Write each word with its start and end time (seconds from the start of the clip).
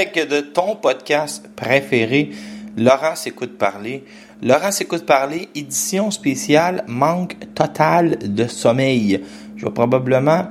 De 0.00 0.40
ton 0.40 0.76
podcast 0.76 1.46
préféré, 1.56 2.30
Laurent 2.78 3.14
s'écoute 3.16 3.58
parler. 3.58 4.02
Laurent 4.42 4.70
s'écoute 4.70 5.04
parler, 5.04 5.50
édition 5.54 6.10
spéciale, 6.10 6.84
manque 6.86 7.36
total 7.54 8.16
de 8.16 8.46
sommeil. 8.46 9.20
Je 9.56 9.66
vais 9.66 9.70
probablement, 9.70 10.46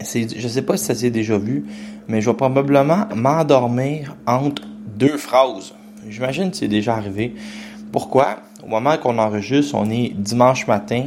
je 0.00 0.48
sais 0.48 0.62
pas 0.62 0.78
si 0.78 0.84
ça 0.86 0.94
s'est 0.94 1.10
déjà 1.10 1.36
vu, 1.36 1.66
mais 2.08 2.22
je 2.22 2.30
vais 2.30 2.36
probablement 2.36 3.06
m'endormir 3.14 4.16
entre 4.26 4.62
deux 4.96 5.18
phrases. 5.18 5.74
J'imagine 6.08 6.50
que 6.50 6.56
c'est 6.56 6.66
déjà 6.66 6.94
arrivé. 6.94 7.34
Pourquoi? 7.92 8.38
Au 8.62 8.66
moment 8.66 8.96
qu'on 8.96 9.18
enregistre, 9.18 9.74
on 9.74 9.90
est 9.90 10.08
dimanche 10.16 10.66
matin, 10.66 11.04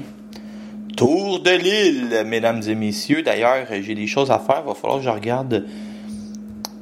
Tour 0.95 1.41
de 1.41 1.51
l'île, 1.51 2.23
mesdames 2.25 2.61
et 2.67 2.75
messieurs. 2.75 3.23
D'ailleurs, 3.23 3.65
j'ai 3.81 3.95
des 3.95 4.07
choses 4.07 4.29
à 4.29 4.37
faire. 4.37 4.63
Il 4.63 4.67
va 4.67 4.75
falloir 4.75 4.99
que 4.99 5.05
je 5.05 5.09
regarde 5.09 5.65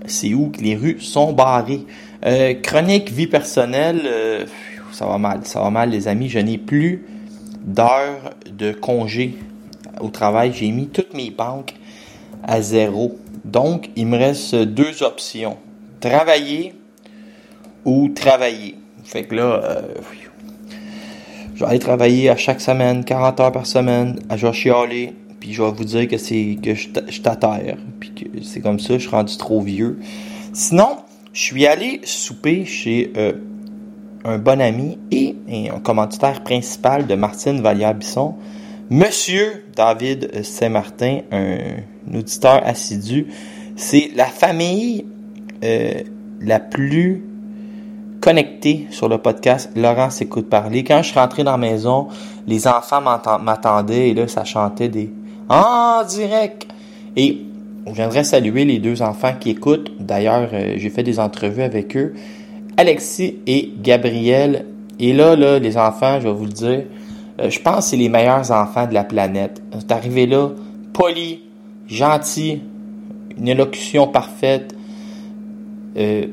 c'est 0.08 0.34
où 0.34 0.50
que 0.50 0.62
les 0.62 0.76
rues 0.76 1.00
sont 1.00 1.34
barrées. 1.34 1.86
Euh, 2.26 2.54
chronique 2.56 3.12
vie 3.12 3.28
personnelle, 3.28 4.02
euh, 4.06 4.46
ça 4.92 5.06
va 5.06 5.18
mal. 5.18 5.42
Ça 5.44 5.62
va 5.62 5.70
mal, 5.70 5.90
les 5.90 6.08
amis. 6.08 6.30
Je 6.30 6.40
n'ai 6.40 6.58
plus 6.58 7.06
d'heures 7.64 8.34
de 8.50 8.72
congé 8.72 9.36
au 10.00 10.10
travail. 10.10 10.52
J'ai 10.54 10.72
mis 10.72 10.88
toutes 10.88 11.14
mes 11.14 11.30
banques 11.30 11.74
à 12.44 12.62
zéro. 12.62 13.18
Donc, 13.44 13.90
il 13.96 14.08
me 14.08 14.18
reste 14.18 14.56
deux 14.56 15.04
options. 15.04 15.58
Travailler 16.00 16.74
ou 17.84 18.10
travailler. 18.10 18.76
Fait 19.04 19.24
que 19.24 19.36
là, 19.36 19.62
euh, 19.64 19.82
je 21.54 21.64
vais 21.64 21.70
aller 21.70 21.80
travailler 21.80 22.30
à 22.30 22.36
chaque 22.36 22.60
semaine, 22.60 23.06
40 23.06 23.40
heures 23.40 23.52
par 23.52 23.66
semaine, 23.66 24.20
je 24.36 24.48
vais 24.48 24.54
chialer, 24.54 25.14
puis 25.46 25.54
je 25.54 25.62
vais 25.62 25.72
vous 25.72 25.84
dire 25.84 26.08
que 26.08 26.18
c'est 26.18 26.58
que 26.60 26.74
je 26.74 26.88
je 27.08 27.22
t'atterre, 27.22 27.78
puis 28.00 28.12
que 28.16 28.42
c'est 28.42 28.62
comme 28.62 28.80
ça, 28.80 28.96
je 28.96 29.02
suis 29.02 29.10
rendu 29.10 29.38
trop 29.38 29.62
vieux. 29.62 30.00
Sinon, 30.54 30.98
je 31.34 31.40
suis 31.40 31.68
allé 31.68 32.02
souper 32.04 32.66
chez 32.66 33.14
euh, 33.16 33.34
un 34.24 34.40
bon 34.40 34.60
ami 34.60 34.98
et, 35.12 35.36
un 35.72 35.80
commanditaire 35.82 36.42
principal 36.42 37.06
de 37.06 37.14
Martine 37.14 37.62
Vallière-Bisson, 37.62 38.34
Monsieur 38.90 39.66
David 39.76 40.44
Saint-Martin, 40.44 41.20
un, 41.32 41.58
un 42.12 42.18
auditeur 42.18 42.66
assidu. 42.66 43.28
C'est 43.76 44.10
la 44.16 44.26
famille 44.26 45.06
euh, 45.64 46.02
la 46.42 46.60
plus 46.60 47.24
connecté 48.26 48.88
sur 48.90 49.08
le 49.08 49.20
podcast 49.20 49.70
Laurent 49.76 50.10
s'écoute 50.10 50.50
parler. 50.50 50.84
Quand 50.84 51.04
je 51.04 51.10
suis 51.10 51.20
rentré 51.20 51.44
dans 51.44 51.52
la 51.52 51.58
maison, 51.58 52.08
les 52.48 52.68
enfants 52.68 53.00
m'attendaient 53.00 54.10
et 54.10 54.14
là, 54.16 54.28
ça 54.28 54.44
chantait 54.44 54.90
des 54.90 55.12
en 55.48 56.04
direct. 56.04 56.66
Et 57.16 57.46
je 57.86 57.92
viendrais 57.92 58.24
saluer 58.24 58.66
les 58.66 58.80
deux 58.80 59.04
enfants 59.04 59.34
qui 59.40 59.52
écoutent. 59.52 59.92
D'ailleurs, 60.00 60.50
euh, 60.54 60.74
j'ai 60.76 60.90
fait 60.90 61.04
des 61.04 61.20
entrevues 61.20 61.62
avec 61.62 61.96
eux. 61.96 62.16
Alexis 62.78 63.36
et 63.46 63.72
Gabriel. 63.78 64.66
Et 65.00 65.14
là, 65.14 65.36
là, 65.36 65.60
les 65.60 65.78
enfants, 65.78 66.20
je 66.20 66.28
vais 66.28 66.34
vous 66.34 66.46
le 66.46 66.52
dire, 66.52 66.84
euh, 67.40 67.52
je 67.52 67.60
pense 67.60 67.76
que 67.76 67.82
c'est 67.92 67.98
les 67.98 68.10
meilleurs 68.10 68.50
enfants 68.50 68.88
de 68.88 68.96
la 68.96 69.04
planète. 69.04 69.62
C'est 69.78 69.92
arrivé 69.92 70.26
là, 70.26 70.50
poli, 70.94 71.44
gentil, 71.88 72.64
une 73.38 73.50
élocution 73.50 74.08
parfaite. 74.08 74.76
Euh, 75.96 76.26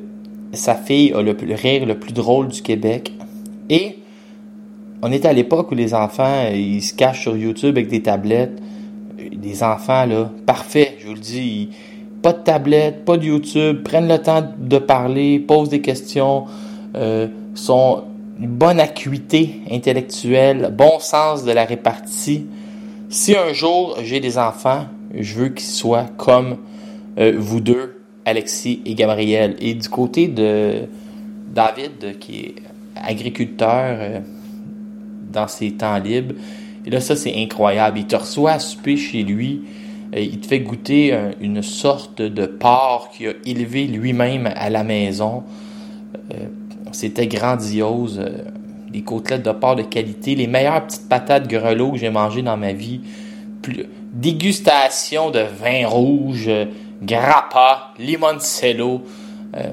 sa 0.53 0.75
fille 0.75 1.13
a 1.13 1.23
le, 1.23 1.37
rire 1.55 1.87
le 1.87 1.99
plus 1.99 2.13
drôle 2.13 2.49
du 2.49 2.63
Québec. 2.63 3.13
Et 3.71 3.99
on 5.03 5.11
était 5.11 5.29
à 5.29 5.33
l'époque 5.33 5.73
où 5.73 5.75
les 5.75 5.95
enfants, 5.95 6.49
ils 6.53 6.83
se 6.83 6.95
cachent 6.95 7.23
sur 7.23 7.37
YouTube 7.37 7.77
avec 7.77 7.89
des 7.89 8.03
tablettes. 8.03 8.63
Des 9.33 9.63
enfants, 9.63 10.07
là, 10.07 10.31
parfaits, 10.47 10.97
je 11.01 11.07
vous 11.07 11.15
le 11.15 11.21
dis. 11.21 11.71
pas 12.23 12.33
de 12.33 12.43
tablette, 12.43 13.05
pas 13.05 13.17
de 13.17 13.25
YouTube, 13.25 13.83
prennent 13.83 14.09
le 14.09 14.19
temps 14.19 14.45
de 14.57 14.79
parler, 14.79 15.39
posent 15.41 15.69
des 15.69 15.81
questions, 15.81 16.45
euh, 16.95 17.29
sont 17.55 18.05
une 18.39 18.49
bonne 18.49 18.81
acuité 18.81 19.61
intellectuelle, 19.71 20.73
bon 20.77 20.99
sens 20.99 21.45
de 21.45 21.53
la 21.53 21.65
répartie. 21.65 22.47
Si 23.09 23.37
un 23.37 23.53
jour 23.53 23.97
j'ai 24.03 24.21
des 24.21 24.39
enfants, 24.39 24.87
je 25.15 25.35
veux 25.35 25.49
qu'ils 25.51 25.67
soient 25.67 26.07
comme 26.17 26.59
euh, 27.19 27.35
vous 27.37 27.61
deux, 27.61 28.02
Alexis 28.25 28.81
et 28.87 28.95
Gabriel. 28.95 29.57
Et 29.61 29.75
du 29.75 29.89
côté 29.89 30.29
de 30.29 30.83
David, 31.55 32.19
qui 32.19 32.41
est 32.41 32.55
agriculteur 32.97 33.97
euh, 34.01 34.21
dans 35.33 35.49
ses 35.49 35.73
temps 35.73 35.99
libres, 35.99 36.35
et 36.85 36.91
là, 36.91 37.01
ça, 37.01 37.15
c'est 37.17 37.35
incroyable. 37.37 37.99
Il 38.01 38.07
te 38.07 38.17
reçoit 38.17 38.53
à 38.53 38.59
chez 38.59 39.23
lui. 39.23 39.63
il 40.15 40.41
te 40.41 40.47
fait 40.47 40.61
goûter 40.61 41.13
un- 41.15 41.31
une 41.41 41.63
sorte 41.63 42.21
de 42.21 42.45
porc 42.47 43.11
qu'il 43.17 43.29
a 43.29 43.33
élevé 43.47 43.87
lui-même 43.87 44.51
à 44.55 44.69
la 44.69 44.85
maison. 44.85 45.43
Euh, 46.35 46.49
C'était 46.93 47.27
grandiose. 47.29 48.21
euh, 48.21 48.43
des 48.91 49.01
côtelettes 49.01 49.43
de 49.47 49.53
porc 49.53 49.77
de 49.77 49.83
qualité. 49.85 50.35
Les 50.35 50.47
meilleures 50.47 50.85
petites 50.87 51.09
patates 51.09 51.49
grelots 51.49 51.93
que 51.93 51.99
j'ai 51.99 52.11
mangées 52.11 52.43
dans 52.43 52.59
ma 52.59 52.75
vie. 52.75 53.01
Dégustation 54.13 55.31
de 55.31 55.39
vin 55.41 55.87
rouge, 55.87 56.51
grappa, 57.03 57.93
limoncello. 57.99 59.03
Euh, 59.57 59.73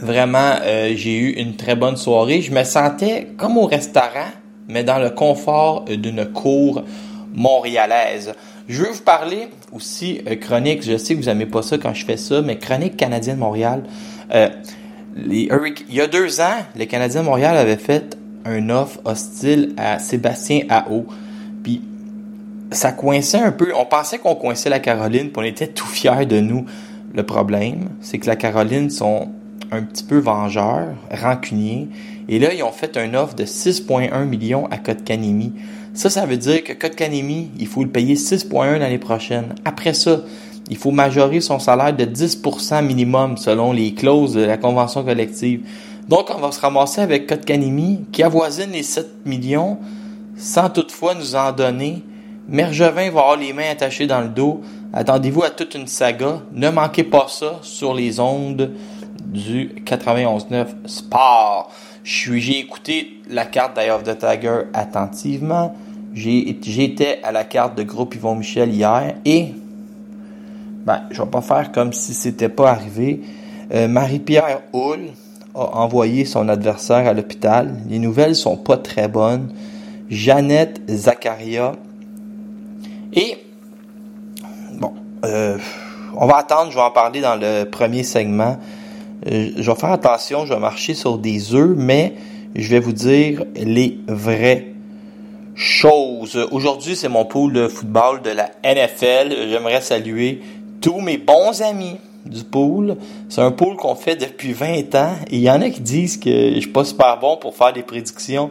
vraiment, 0.00 0.56
euh, 0.62 0.92
j'ai 0.94 1.16
eu 1.16 1.30
une 1.30 1.56
très 1.56 1.76
bonne 1.76 1.96
soirée. 1.96 2.40
Je 2.42 2.52
me 2.52 2.64
sentais 2.64 3.28
comme 3.36 3.56
au 3.58 3.66
restaurant, 3.66 4.30
mais 4.68 4.84
dans 4.84 4.98
le 4.98 5.10
confort 5.10 5.84
d'une 5.84 6.26
cour 6.26 6.84
montréalaise. 7.34 8.34
Je 8.68 8.82
veux 8.82 8.90
vous 8.90 9.02
parler 9.02 9.48
aussi 9.72 10.20
euh, 10.28 10.36
chronique. 10.36 10.82
Je 10.82 10.96
sais 10.98 11.14
que 11.14 11.20
vous 11.20 11.26
n'aimez 11.26 11.46
pas 11.46 11.62
ça 11.62 11.78
quand 11.78 11.94
je 11.94 12.04
fais 12.04 12.16
ça, 12.16 12.42
mais 12.42 12.58
chronique 12.58 12.96
canadienne 12.96 13.38
Montréal. 13.38 13.82
Euh, 14.34 14.48
il 15.26 15.50
y 15.88 16.00
a 16.00 16.06
deux 16.06 16.40
ans, 16.40 16.58
les 16.76 16.86
Canadiens 16.86 17.22
de 17.22 17.26
Montréal 17.26 17.56
avaient 17.56 17.76
fait 17.76 18.16
un 18.44 18.70
offre 18.70 19.00
hostile 19.04 19.74
à 19.76 19.98
Sébastien 19.98 20.60
Ao. 20.68 21.06
Ça 22.70 22.92
coinçait 22.92 23.38
un 23.38 23.52
peu. 23.52 23.72
On 23.76 23.86
pensait 23.86 24.18
qu'on 24.18 24.34
coinçait 24.34 24.68
la 24.68 24.80
Caroline, 24.80 25.30
puis 25.30 25.36
on 25.36 25.42
était 25.42 25.68
tout 25.68 25.86
fiers 25.86 26.26
de 26.26 26.40
nous. 26.40 26.66
Le 27.14 27.22
problème, 27.22 27.88
c'est 28.00 28.18
que 28.18 28.26
la 28.26 28.36
Caroline 28.36 28.90
sont 28.90 29.28
un 29.70 29.82
petit 29.82 30.04
peu 30.04 30.18
vengeurs, 30.18 30.94
rancuniers. 31.10 31.88
Et 32.28 32.38
là, 32.38 32.52
ils 32.52 32.62
ont 32.62 32.72
fait 32.72 32.96
un 32.96 33.14
offre 33.14 33.34
de 33.34 33.44
6,1 33.44 34.24
millions 34.24 34.66
à 34.70 34.76
Kotkanemi. 34.78 35.52
Ça, 35.94 36.10
ça 36.10 36.26
veut 36.26 36.36
dire 36.36 36.62
que 36.62 36.72
Kotkanemi, 36.74 37.50
il 37.58 37.66
faut 37.66 37.82
le 37.82 37.90
payer 37.90 38.14
6,1 38.14 38.78
l'année 38.78 38.98
prochaine. 38.98 39.54
Après 39.64 39.94
ça, 39.94 40.20
il 40.70 40.76
faut 40.76 40.90
majorer 40.90 41.40
son 41.40 41.58
salaire 41.58 41.96
de 41.96 42.04
10% 42.04 42.84
minimum 42.84 43.36
selon 43.36 43.72
les 43.72 43.94
clauses 43.94 44.34
de 44.34 44.42
la 44.42 44.58
convention 44.58 45.02
collective. 45.02 45.66
Donc, 46.08 46.28
on 46.34 46.40
va 46.40 46.52
se 46.52 46.60
ramasser 46.60 47.00
avec 47.00 47.26
Kotkanemi 47.26 48.04
qui 48.12 48.22
avoisine 48.22 48.70
les 48.72 48.82
7 48.82 49.26
millions 49.26 49.78
sans 50.36 50.70
toutefois 50.70 51.14
nous 51.14 51.34
en 51.34 51.52
donner. 51.52 52.02
Mergevin 52.48 53.10
va 53.10 53.20
avoir 53.20 53.36
les 53.36 53.52
mains 53.52 53.70
attachées 53.70 54.06
dans 54.06 54.22
le 54.22 54.28
dos. 54.28 54.62
Attendez-vous 54.92 55.42
à 55.42 55.50
toute 55.50 55.74
une 55.74 55.86
saga. 55.86 56.40
Ne 56.52 56.70
manquez 56.70 57.04
pas 57.04 57.26
ça 57.28 57.58
sur 57.62 57.92
les 57.92 58.20
ondes 58.20 58.72
du 59.22 59.74
91.9 59.84 60.66
Sport. 60.86 61.70
J'ai 62.04 62.58
écouté 62.58 63.20
la 63.28 63.44
carte 63.44 63.78
of 63.78 64.02
the 64.02 64.16
Tiger 64.18 64.60
attentivement. 64.72 65.74
J'étais 66.14 67.20
à 67.22 67.32
la 67.32 67.44
carte 67.44 67.76
de 67.76 67.82
groupe 67.82 68.14
Yvon 68.14 68.36
Michel 68.36 68.72
hier 68.72 69.14
et 69.26 69.52
ben, 70.86 71.02
je 71.10 71.20
vais 71.20 71.28
pas 71.28 71.42
faire 71.42 71.70
comme 71.70 71.92
si 71.92 72.14
c'était 72.14 72.48
pas 72.48 72.70
arrivé. 72.70 73.20
Euh, 73.74 73.88
Marie-Pierre 73.88 74.62
Hull 74.72 75.10
a 75.54 75.76
envoyé 75.76 76.24
son 76.24 76.48
adversaire 76.48 77.06
à 77.06 77.12
l'hôpital. 77.12 77.76
Les 77.90 77.98
nouvelles 77.98 78.34
sont 78.34 78.56
pas 78.56 78.78
très 78.78 79.06
bonnes. 79.06 79.52
Jeannette 80.08 80.80
Zakaria. 80.88 81.72
Et, 83.12 83.38
bon, 84.74 84.92
euh, 85.24 85.58
on 86.16 86.26
va 86.26 86.36
attendre, 86.36 86.70
je 86.70 86.76
vais 86.76 86.82
en 86.82 86.90
parler 86.90 87.20
dans 87.20 87.36
le 87.36 87.64
premier 87.64 88.02
segment. 88.02 88.58
Euh, 89.26 89.50
je 89.56 89.70
vais 89.70 89.78
faire 89.78 89.92
attention, 89.92 90.46
je 90.46 90.54
vais 90.54 90.60
marcher 90.60 90.94
sur 90.94 91.18
des 91.18 91.54
œufs, 91.54 91.74
mais 91.76 92.14
je 92.54 92.68
vais 92.68 92.80
vous 92.80 92.92
dire 92.92 93.44
les 93.56 93.98
vraies 94.06 94.72
choses. 95.54 96.36
Aujourd'hui, 96.50 96.96
c'est 96.96 97.08
mon 97.08 97.24
pool 97.24 97.52
de 97.52 97.68
football 97.68 98.22
de 98.22 98.30
la 98.30 98.50
NFL. 98.62 99.48
J'aimerais 99.48 99.80
saluer 99.80 100.40
tous 100.80 101.00
mes 101.00 101.18
bons 101.18 101.62
amis 101.62 101.96
du 102.24 102.44
pool. 102.44 102.96
C'est 103.28 103.40
un 103.40 103.50
pool 103.50 103.76
qu'on 103.76 103.94
fait 103.94 104.16
depuis 104.16 104.52
20 104.52 104.94
ans. 104.94 105.12
Il 105.30 105.40
y 105.40 105.50
en 105.50 105.60
a 105.60 105.70
qui 105.70 105.80
disent 105.80 106.18
que 106.18 106.54
je 106.54 106.60
suis 106.60 106.70
pas 106.70 106.84
super 106.84 107.18
bon 107.18 107.36
pour 107.36 107.56
faire 107.56 107.72
des 107.72 107.82
prédictions 107.82 108.50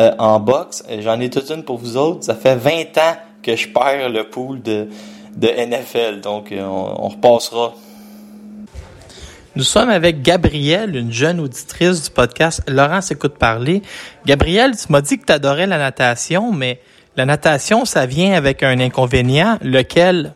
euh, 0.00 0.10
en 0.18 0.40
boxe. 0.40 0.84
J'en 1.00 1.20
ai 1.20 1.30
toute 1.30 1.50
une 1.50 1.62
pour 1.62 1.78
vous 1.78 1.96
autres. 1.96 2.24
Ça 2.24 2.34
fait 2.34 2.56
20 2.56 2.98
ans 2.98 3.16
que 3.42 3.56
je 3.56 3.68
perds 3.68 4.08
le 4.10 4.24
pool 4.28 4.62
de, 4.62 4.88
de 5.36 5.48
NFL. 5.48 6.20
Donc, 6.20 6.52
euh, 6.52 6.62
on, 6.62 7.04
on 7.04 7.08
repassera. 7.08 7.74
Nous 9.56 9.64
sommes 9.64 9.90
avec 9.90 10.22
Gabrielle, 10.22 10.94
une 10.94 11.12
jeune 11.12 11.40
auditrice 11.40 12.04
du 12.04 12.10
podcast 12.10 12.62
Laurent 12.68 13.00
s'écoute 13.00 13.38
parler. 13.38 13.82
Gabrielle, 14.24 14.76
tu 14.76 14.92
m'as 14.92 15.00
dit 15.00 15.18
que 15.18 15.24
tu 15.24 15.32
adorais 15.32 15.66
la 15.66 15.78
natation, 15.78 16.52
mais 16.52 16.80
la 17.16 17.26
natation, 17.26 17.84
ça 17.84 18.06
vient 18.06 18.34
avec 18.34 18.62
un 18.62 18.78
inconvénient, 18.78 19.58
lequel? 19.60 20.34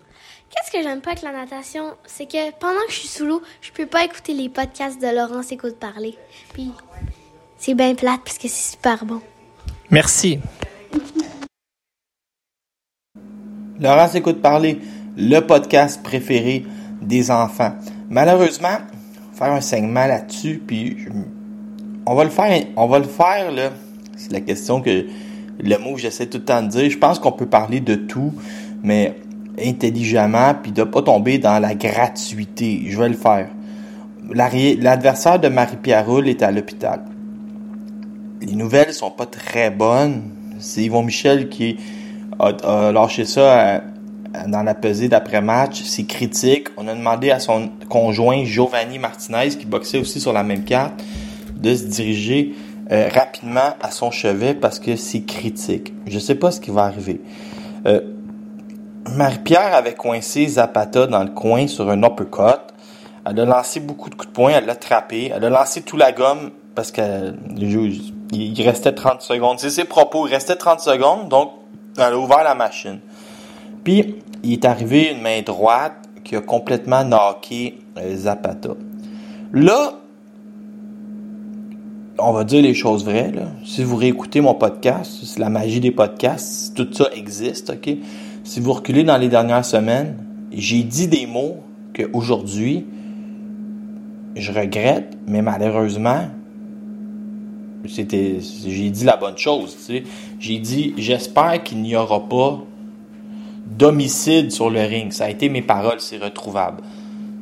Qu'est-ce 0.50 0.72
que 0.76 0.82
j'aime 0.82 1.00
pas 1.00 1.12
avec 1.12 1.22
la 1.22 1.32
natation, 1.32 1.94
c'est 2.04 2.26
que 2.26 2.50
pendant 2.58 2.84
que 2.88 2.92
je 2.92 2.98
suis 2.98 3.08
sous 3.08 3.24
l'eau, 3.24 3.42
je 3.60 3.70
peux 3.70 3.86
pas 3.86 4.04
écouter 4.04 4.34
les 4.34 4.48
podcasts 4.48 5.00
de 5.00 5.06
Laurence 5.06 5.52
Écoute 5.52 5.78
parler. 5.78 6.18
Puis 6.52 6.72
c'est 7.58 7.74
bien 7.74 7.94
plate 7.94 8.20
parce 8.24 8.38
que 8.38 8.48
c'est 8.48 8.72
super 8.72 9.04
bon. 9.04 9.22
Merci. 9.90 10.40
Laurent 13.82 14.06
s'écoute 14.06 14.40
parler, 14.40 14.78
le 15.16 15.40
podcast 15.40 16.02
préféré 16.04 16.64
des 17.00 17.32
enfants. 17.32 17.72
Malheureusement, 18.08 18.78
faire 19.34 19.52
un 19.52 19.60
segment 19.60 20.06
là-dessus, 20.06 20.62
puis 20.64 20.98
on 22.06 22.14
va 22.14 22.22
le 22.22 22.30
faire, 22.30 22.62
on 22.76 22.86
va 22.86 23.02
faire 23.02 23.50
là. 23.50 23.70
C'est 24.16 24.32
la 24.32 24.40
question 24.40 24.80
que 24.80 25.06
le 25.58 25.78
mot 25.78 25.94
que 25.94 26.00
j'essaie 26.00 26.26
tout 26.26 26.38
le 26.38 26.44
temps 26.44 26.62
de 26.62 26.68
dire. 26.68 26.88
Je 26.88 26.98
pense 26.98 27.18
qu'on 27.18 27.32
peut 27.32 27.46
parler 27.46 27.80
de 27.80 27.96
tout, 27.96 28.32
mais 28.84 29.16
intelligemment, 29.60 30.54
puis 30.62 30.70
de 30.70 30.84
pas 30.84 31.02
tomber 31.02 31.38
dans 31.38 31.58
la 31.58 31.74
gratuité. 31.74 32.84
Je 32.86 32.96
vais 32.96 33.08
le 33.08 33.16
faire. 33.16 33.48
L'adversaire 34.32 35.40
de 35.40 35.48
Marie-Pierre 35.48 36.06
Roule 36.06 36.28
est 36.28 36.42
à 36.42 36.52
l'hôpital. 36.52 37.00
Les 38.40 38.54
nouvelles 38.54 38.94
sont 38.94 39.10
pas 39.10 39.26
très 39.26 39.70
bonnes. 39.70 40.22
C'est 40.60 40.82
Yvon 40.84 41.02
Michel 41.02 41.48
qui 41.48 41.78
a, 42.38 42.92
lâché 42.92 43.24
ça 43.24 43.76
à- 43.76 43.80
dans 44.48 44.62
la 44.62 44.74
pesée 44.74 45.08
d'après-match. 45.08 45.82
C'est 45.84 46.04
critique. 46.04 46.68
On 46.76 46.88
a 46.88 46.94
demandé 46.94 47.30
à 47.30 47.38
son 47.38 47.68
conjoint 47.88 48.44
Giovanni 48.44 48.98
Martinez, 48.98 49.50
qui 49.50 49.66
boxait 49.66 49.98
aussi 49.98 50.20
sur 50.20 50.32
la 50.32 50.42
même 50.42 50.64
carte, 50.64 50.94
de 51.56 51.74
se 51.74 51.84
diriger 51.84 52.54
euh, 52.90 53.08
rapidement 53.14 53.74
à 53.80 53.90
son 53.90 54.10
chevet 54.10 54.54
parce 54.54 54.78
que 54.78 54.96
c'est 54.96 55.22
critique. 55.22 55.92
Je 56.06 56.18
sais 56.18 56.34
pas 56.34 56.50
ce 56.50 56.60
qui 56.60 56.70
va 56.70 56.84
arriver. 56.84 57.20
Euh, 57.86 58.00
Marie-Pierre 59.10 59.74
avait 59.74 59.94
coincé 59.94 60.46
Zapata 60.46 61.06
dans 61.06 61.22
le 61.22 61.30
coin 61.30 61.66
sur 61.66 61.90
un 61.90 62.02
uppercut. 62.02 62.60
Elle 63.26 63.40
a 63.40 63.44
lancé 63.44 63.80
beaucoup 63.80 64.10
de 64.10 64.14
coups 64.14 64.28
de 64.28 64.32
poing, 64.32 64.50
elle 64.50 64.66
l'a 64.66 64.74
trappé. 64.74 65.30
Elle 65.34 65.44
a 65.44 65.50
lancé 65.50 65.82
tout 65.82 65.96
la 65.96 66.12
gomme 66.12 66.50
parce 66.74 66.90
qu'il 66.90 67.36
il 68.32 68.62
restait 68.62 68.92
30 68.92 69.22
secondes. 69.22 69.58
C'est 69.58 69.70
ses 69.70 69.84
propos, 69.84 70.26
il 70.26 70.30
restait 70.32 70.56
30 70.56 70.80
secondes, 70.80 71.28
donc 71.28 71.50
elle 71.96 72.14
a 72.14 72.18
ouvert 72.18 72.44
la 72.44 72.54
machine. 72.54 73.00
Puis, 73.84 74.16
il 74.42 74.52
est 74.52 74.64
arrivé 74.64 75.12
une 75.12 75.20
main 75.20 75.42
droite 75.42 76.08
qui 76.24 76.36
a 76.36 76.40
complètement 76.40 77.04
knocké 77.04 77.78
euh, 77.98 78.16
Zapata. 78.16 78.70
Là, 79.52 79.98
on 82.18 82.32
va 82.32 82.44
dire 82.44 82.62
les 82.62 82.74
choses 82.74 83.04
vraies. 83.04 83.32
Si 83.64 83.82
vous 83.82 83.96
réécoutez 83.96 84.40
mon 84.40 84.54
podcast, 84.54 85.10
c'est 85.24 85.38
la 85.38 85.48
magie 85.48 85.80
des 85.80 85.90
podcasts, 85.90 86.74
tout 86.74 86.88
ça 86.92 87.08
existe, 87.14 87.70
ok? 87.70 87.96
Si 88.44 88.60
vous 88.60 88.72
reculez 88.72 89.04
dans 89.04 89.16
les 89.16 89.28
dernières 89.28 89.64
semaines, 89.64 90.16
j'ai 90.52 90.82
dit 90.82 91.08
des 91.08 91.26
mots 91.26 91.58
qu'aujourd'hui, 91.94 92.86
je 94.36 94.52
regrette, 94.52 95.16
mais 95.26 95.42
malheureusement, 95.42 96.28
c'était, 97.88 98.38
j'ai 98.66 98.90
dit 98.90 99.04
la 99.04 99.16
bonne 99.16 99.36
chose. 99.36 99.76
tu 99.76 99.82
sais. 99.82 100.04
J'ai 100.38 100.58
dit, 100.58 100.94
j'espère 100.96 101.62
qu'il 101.62 101.82
n'y 101.82 101.96
aura 101.96 102.28
pas 102.28 102.60
d'homicide 103.66 104.52
sur 104.52 104.70
le 104.70 104.80
ring. 104.80 105.12
Ça 105.12 105.24
a 105.24 105.30
été 105.30 105.48
mes 105.48 105.62
paroles, 105.62 106.00
c'est 106.00 106.18
retrouvable. 106.18 106.82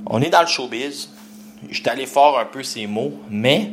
On 0.06 0.20
est 0.22 0.30
dans 0.30 0.40
le 0.40 0.46
showbiz. 0.46 1.10
Je 1.70 1.82
allé 1.90 2.06
fort 2.06 2.38
un 2.38 2.46
peu 2.46 2.62
ces 2.62 2.86
mots, 2.86 3.12
mais 3.30 3.70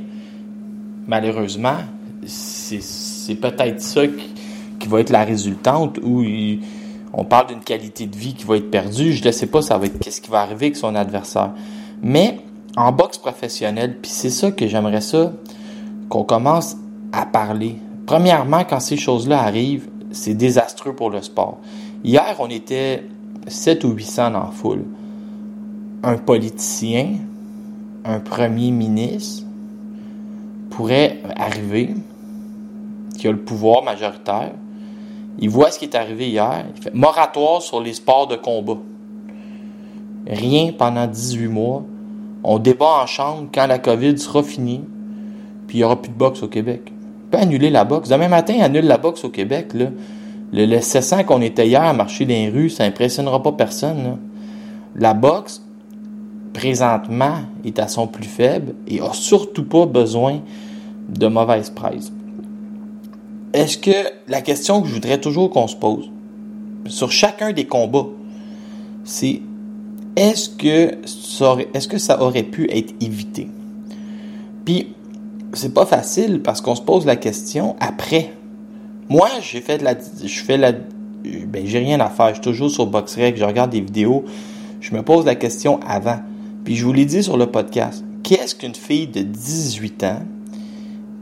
malheureusement, 1.08 1.78
c'est, 2.26 2.82
c'est 2.82 3.36
peut-être 3.36 3.82
ça 3.82 4.02
qui, 4.08 4.88
va 4.88 5.02
être 5.02 5.10
la 5.10 5.24
résultante 5.26 6.00
où 6.02 6.24
on 7.14 7.26
parle 7.26 7.48
d'une 7.48 7.62
qualité 7.62 8.06
de 8.08 8.16
vie 8.16 8.34
qui 8.34 8.46
va 8.46 8.58
être 8.58 8.72
perdue. 8.72 9.12
Je 9.14 9.26
ne 9.26 9.32
sais 9.32 9.48
pas 9.48 9.62
ça 9.62 9.78
va 9.78 9.86
être 9.86 10.00
qu'est-ce 10.00 10.22
qui 10.22 10.30
va 10.30 10.42
arriver 10.42 10.68
avec 10.68 10.78
son 10.78 10.96
adversaire. 10.96 11.52
Mais 12.02 12.40
en 12.78 12.92
boxe 12.92 13.18
professionnelle, 13.18 13.98
puis 14.02 14.12
c'est 14.12 14.30
ça 14.30 14.52
que 14.52 14.68
j'aimerais 14.68 15.02
ça 15.02 15.34
qu'on 16.10 16.24
commence 16.24 16.78
à 17.12 17.26
parler. 17.26 17.78
Premièrement, 18.06 18.64
quand 18.64 18.80
ces 18.80 18.98
choses-là 18.98 19.42
arrivent, 19.42 19.90
c'est 20.12 20.34
désastreux 20.34 20.94
pour 20.94 21.10
le 21.10 21.22
sport. 21.22 21.58
Hier, 22.04 22.36
on 22.40 22.48
était 22.48 23.04
7 23.48 23.84
ou 23.84 23.92
800 23.92 24.32
dans 24.32 24.40
la 24.40 24.52
foule. 24.52 24.86
Un 26.04 26.18
politicien, 26.18 27.16
un 28.06 28.20
premier 28.20 28.72
ministre 28.72 29.46
pourrait 30.70 31.20
arriver, 31.36 31.96
qui 33.18 33.28
a 33.28 33.32
le 33.32 33.40
pouvoir 33.40 33.84
majoritaire, 33.84 34.52
il 35.40 35.50
voit 35.50 35.72
ce 35.72 35.80
qui 35.80 35.86
est 35.86 35.96
arrivé 35.96 36.30
hier, 36.30 36.66
il 36.76 36.82
fait 36.82 36.94
moratoire 36.94 37.62
sur 37.62 37.82
les 37.82 37.94
sports 37.94 38.28
de 38.28 38.36
combat. 38.36 38.78
Rien 40.26 40.72
pendant 40.78 41.08
18 41.08 41.48
mois. 41.48 41.84
On 42.44 42.60
débat 42.60 43.02
en 43.04 43.06
chambre 43.06 43.50
quand 43.54 43.68
la 43.68 43.80
COVID 43.80 44.18
sera 44.18 44.44
finie, 44.44 44.84
puis 45.68 45.78
il 45.78 45.82
n'y 45.82 45.84
aura 45.84 46.02
plus 46.02 46.12
de 46.12 46.18
boxe 46.18 46.44
au 46.44 46.48
Québec. 46.48 46.92
Peut 47.32 47.38
annuler 47.38 47.70
la 47.70 47.84
boxe. 47.84 48.10
Demain 48.10 48.30
matin, 48.30 48.56
annule 48.62 48.86
la 48.86 48.98
boxe 48.98 49.24
au 49.26 49.30
Québec. 49.30 49.74
Le, 49.74 49.92
le 50.54 50.80
700 50.80 51.26
qu'on 51.26 51.42
était 51.42 51.68
hier 51.68 51.84
à 51.84 51.94
marcher 51.94 52.26
dans 52.26 52.34
les 52.34 52.50
rues, 52.50 52.70
ça 52.70 52.86
impressionnera 52.86 53.44
pas 53.44 53.52
personne. 53.52 54.18
La 54.96 55.14
boxe, 55.14 55.62
présentement, 56.54 57.40
est 57.66 57.80
à 57.80 57.88
son 57.88 58.08
plus 58.08 58.28
faible 58.28 58.76
et 58.88 59.02
a 59.02 59.12
surtout 59.14 59.66
pas 59.66 59.86
besoin 59.86 60.40
de 61.10 61.28
mauvaise 61.28 61.70
presse. 61.70 62.12
Est-ce 63.54 63.78
que 63.78 64.12
la 64.28 64.42
question 64.42 64.82
que 64.82 64.88
je 64.88 64.94
voudrais 64.94 65.20
toujours 65.20 65.50
qu'on 65.50 65.68
se 65.68 65.76
pose 65.76 66.10
sur 66.90 67.12
chacun 67.12 67.54
des 67.54 67.66
combats, 67.66 68.08
c'est 69.04 69.42
est-ce 70.16 70.50
que 70.50 70.98
est-ce 71.74 71.88
que 71.88 71.98
ça 71.98 72.22
aurait 72.22 72.44
pu 72.44 72.70
être 72.72 72.94
évité? 73.02 73.50
Puis 74.66 74.96
c'est 75.58 75.74
pas 75.74 75.86
facile 75.86 76.42
parce 76.42 76.62
qu'on 76.62 76.76
se 76.76 76.82
pose 76.82 77.06
la 77.06 77.16
question 77.16 77.76
après. 77.80 78.32
Moi, 79.10 79.28
j'ai 79.42 79.62
fait 79.62 79.78
de 79.78 79.84
la 79.84 79.96
je 79.96 80.40
fais 80.40 80.58
la 80.58 80.72
ben 80.72 81.66
j'ai 81.66 81.80
rien 81.80 82.00
à 82.00 82.10
faire, 82.10 82.30
je 82.30 82.34
suis 82.36 82.42
toujours 82.42 82.70
sur 82.70 82.88
BoxRec, 82.88 83.38
je 83.38 83.44
regarde 83.44 83.72
des 83.72 83.82
vidéos, 83.82 84.24
je 84.80 84.96
me 84.96 85.02
pose 85.02 85.26
la 85.26 85.36
question 85.36 85.80
avant. 85.86 86.20
Puis 86.64 86.76
je 86.76 86.86
vous 86.86 86.94
l'ai 86.94 87.06
dit 87.06 87.24
sur 87.24 87.38
le 87.38 87.48
podcast. 87.48 88.04
Qu'est-ce 88.24 88.56
qu'une 88.56 88.76
fille 88.76 89.08
de 89.08 89.22
18 89.22 90.04
ans 90.04 90.22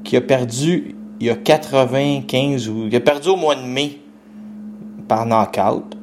qui 0.04 0.18
a 0.18 0.22
perdu 0.22 0.96
il 1.20 1.28
y 1.28 1.30
a 1.30 1.36
95 1.36 2.70
ou 2.70 2.90
qui 2.90 2.96
a 2.96 3.00
perdu 3.00 3.30
au 3.30 3.36
mois 3.36 3.56
de 3.56 3.62
mai 3.62 4.02
par 5.08 5.26
knockout 5.26 5.96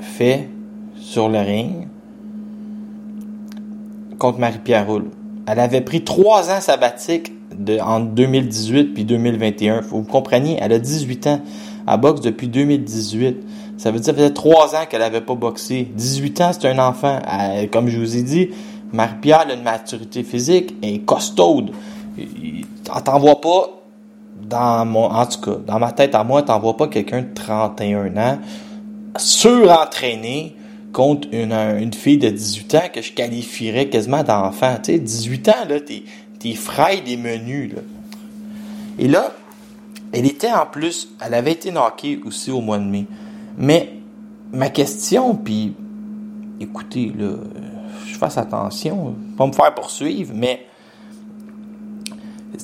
fait 0.00 0.48
sur 0.96 1.28
le 1.28 1.38
ring 1.38 1.88
contre 4.18 4.38
Marie-Pierre 4.38 4.86
Roule. 4.86 5.10
Elle 5.46 5.58
avait 5.58 5.80
pris 5.80 6.04
trois 6.04 6.50
ans 6.50 6.60
sabbatique 6.60 7.32
de, 7.56 7.78
entre 7.78 8.10
2018 8.12 8.94
puis 8.94 9.04
2021. 9.04 9.82
Faut 9.82 9.98
vous 9.98 10.02
compreniez, 10.04 10.58
elle 10.60 10.72
a 10.72 10.78
18 10.78 11.26
ans. 11.26 11.40
Elle 11.88 12.00
boxe 12.00 12.20
depuis 12.20 12.48
2018. 12.48 13.36
Ça 13.76 13.90
veut 13.90 13.98
dire 13.98 14.06
ça 14.06 14.14
faisait 14.14 14.32
trois 14.32 14.74
ans 14.76 14.86
qu'elle 14.88 15.00
n'avait 15.00 15.20
pas 15.20 15.34
boxé. 15.34 15.88
18 15.94 16.40
ans, 16.40 16.50
c'est 16.52 16.68
un 16.68 16.78
enfant. 16.78 17.18
Comme 17.72 17.88
je 17.88 17.98
vous 17.98 18.16
ai 18.16 18.22
dit, 18.22 18.50
Marie-Pierre 18.92 19.46
a 19.48 19.52
une 19.54 19.62
maturité 19.62 20.22
physique, 20.22 20.74
est 20.82 20.98
costaude. 21.04 21.72
T'en 23.04 23.18
vois 23.18 23.40
pas 23.40 23.82
dans 24.48 24.84
mon, 24.84 25.04
en 25.04 25.26
tout 25.26 25.40
cas, 25.40 25.56
dans 25.66 25.78
ma 25.78 25.92
tête 25.92 26.14
à 26.14 26.24
moi, 26.24 26.42
t'en 26.42 26.60
vois 26.60 26.76
pas 26.76 26.88
quelqu'un 26.88 27.22
de 27.22 27.34
31 27.34 28.16
ans, 28.16 28.38
surentraîné, 29.16 30.56
contre 30.92 31.28
une, 31.32 31.52
une 31.52 31.92
fille 31.92 32.18
de 32.18 32.28
18 32.28 32.74
ans 32.74 32.88
que 32.92 33.02
je 33.02 33.12
qualifierais 33.12 33.88
quasiment 33.88 34.22
d'enfant. 34.22 34.76
Tu 34.82 34.92
sais, 34.92 34.98
18 34.98 35.48
ans, 35.48 35.64
là, 35.68 35.80
t'es, 35.80 36.02
t'es 36.38 36.54
fraille 36.54 37.02
des 37.02 37.16
menus, 37.16 37.74
là. 37.74 37.82
Et 38.98 39.08
là, 39.08 39.32
elle 40.12 40.26
était 40.26 40.52
en 40.52 40.66
plus, 40.66 41.08
elle 41.24 41.34
avait 41.34 41.52
été 41.52 41.70
knockée 41.70 42.20
aussi 42.26 42.50
au 42.50 42.60
mois 42.60 42.78
de 42.78 42.84
mai. 42.84 43.06
Mais 43.56 43.94
ma 44.52 44.68
question, 44.68 45.34
puis 45.34 45.74
écoutez, 46.60 47.12
là, 47.18 47.36
je 48.06 48.14
fasse 48.16 48.36
attention, 48.36 49.14
pas 49.36 49.46
me 49.46 49.52
faire 49.52 49.74
poursuivre, 49.74 50.32
mais 50.34 50.66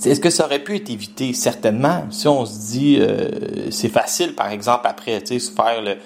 est-ce 0.05 0.21
que 0.21 0.31
ça 0.31 0.45
aurait 0.45 0.63
pu 0.63 0.77
être 0.77 0.91
évité? 0.91 1.33
Certainement. 1.33 2.05
Si 2.11 2.29
on 2.29 2.45
se 2.45 2.71
dit, 2.73 2.99
euh, 3.01 3.71
c'est 3.71 3.89
facile, 3.89 4.35
par 4.35 4.51
exemple, 4.51 4.83
après, 4.85 5.21
tu 5.21 5.29
sais, 5.29 5.39
se 5.39 5.51
faire 5.51 5.83
le, 5.83 5.97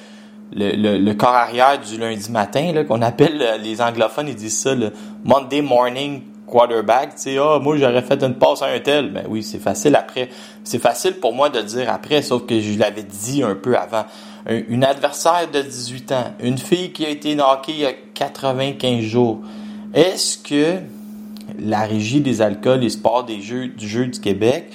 le, 0.55 0.99
le, 0.99 1.15
corps 1.15 1.35
arrière 1.35 1.81
du 1.81 1.99
lundi 1.99 2.31
matin, 2.31 2.85
qu'on 2.87 3.03
appelle, 3.03 3.41
euh, 3.41 3.57
les 3.57 3.81
anglophones, 3.81 4.29
ils 4.29 4.35
disent 4.35 4.59
ça, 4.59 4.75
le 4.75 4.93
Monday 5.25 5.63
morning 5.63 6.23
quarterback, 6.47 7.15
tu 7.15 7.23
sais, 7.23 7.37
ah, 7.39 7.59
moi, 7.61 7.77
j'aurais 7.79 8.03
fait 8.03 8.23
une 8.23 8.35
passe 8.35 8.63
à 8.63 8.67
un 8.67 8.79
tel. 8.81 9.11
Ben 9.11 9.25
oui, 9.29 9.43
c'est 9.43 9.59
facile 9.59 9.97
après. 9.97 10.29
C'est 10.65 10.79
facile 10.79 11.15
pour 11.15 11.33
moi 11.33 11.49
de 11.49 11.61
dire 11.63 11.91
après, 11.91 12.21
sauf 12.23 12.45
que 12.45 12.61
je 12.61 12.79
l'avais 12.79 13.05
dit 13.05 13.43
un 13.43 13.55
peu 13.55 13.77
avant. 13.77 14.05
Un- 14.47 14.61
une 14.69 14.85
adversaire 14.85 15.49
de 15.51 15.63
18 15.63 16.13
ans, 16.13 16.35
une 16.43 16.59
fille 16.59 16.93
qui 16.93 17.07
a 17.07 17.09
été 17.09 17.35
knockée 17.35 17.73
il 17.73 17.79
y 17.79 17.87
a 17.87 17.93
95 18.15 19.01
jours. 19.01 19.41
Est-ce 19.95 20.37
que 20.39 20.81
la 21.59 21.83
Régie 21.83 22.21
des 22.21 22.43
alcools 22.43 22.85
et 22.85 22.91
sports 22.91 23.25
des 23.25 23.41
jeux, 23.41 23.69
du 23.69 23.89
jeu 23.89 24.07
du 24.07 24.21
Québec 24.21 24.71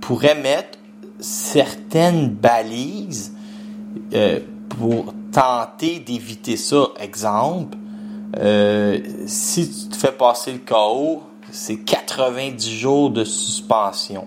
pourrait 0.00 0.34
mettre 0.34 0.78
certaines 1.20 2.30
balises 2.30 3.34
euh, 4.14 4.40
pour 4.68 5.12
tenter 5.32 5.98
d'éviter 6.00 6.56
ça. 6.56 6.88
Exemple, 7.00 7.76
euh, 8.38 8.98
si 9.26 9.68
tu 9.70 9.88
te 9.90 9.96
fais 9.96 10.12
passer 10.12 10.52
le 10.52 10.58
KO, 10.58 11.22
c'est 11.50 11.78
90 11.78 12.70
jours 12.70 13.10
de 13.10 13.24
suspension. 13.24 14.26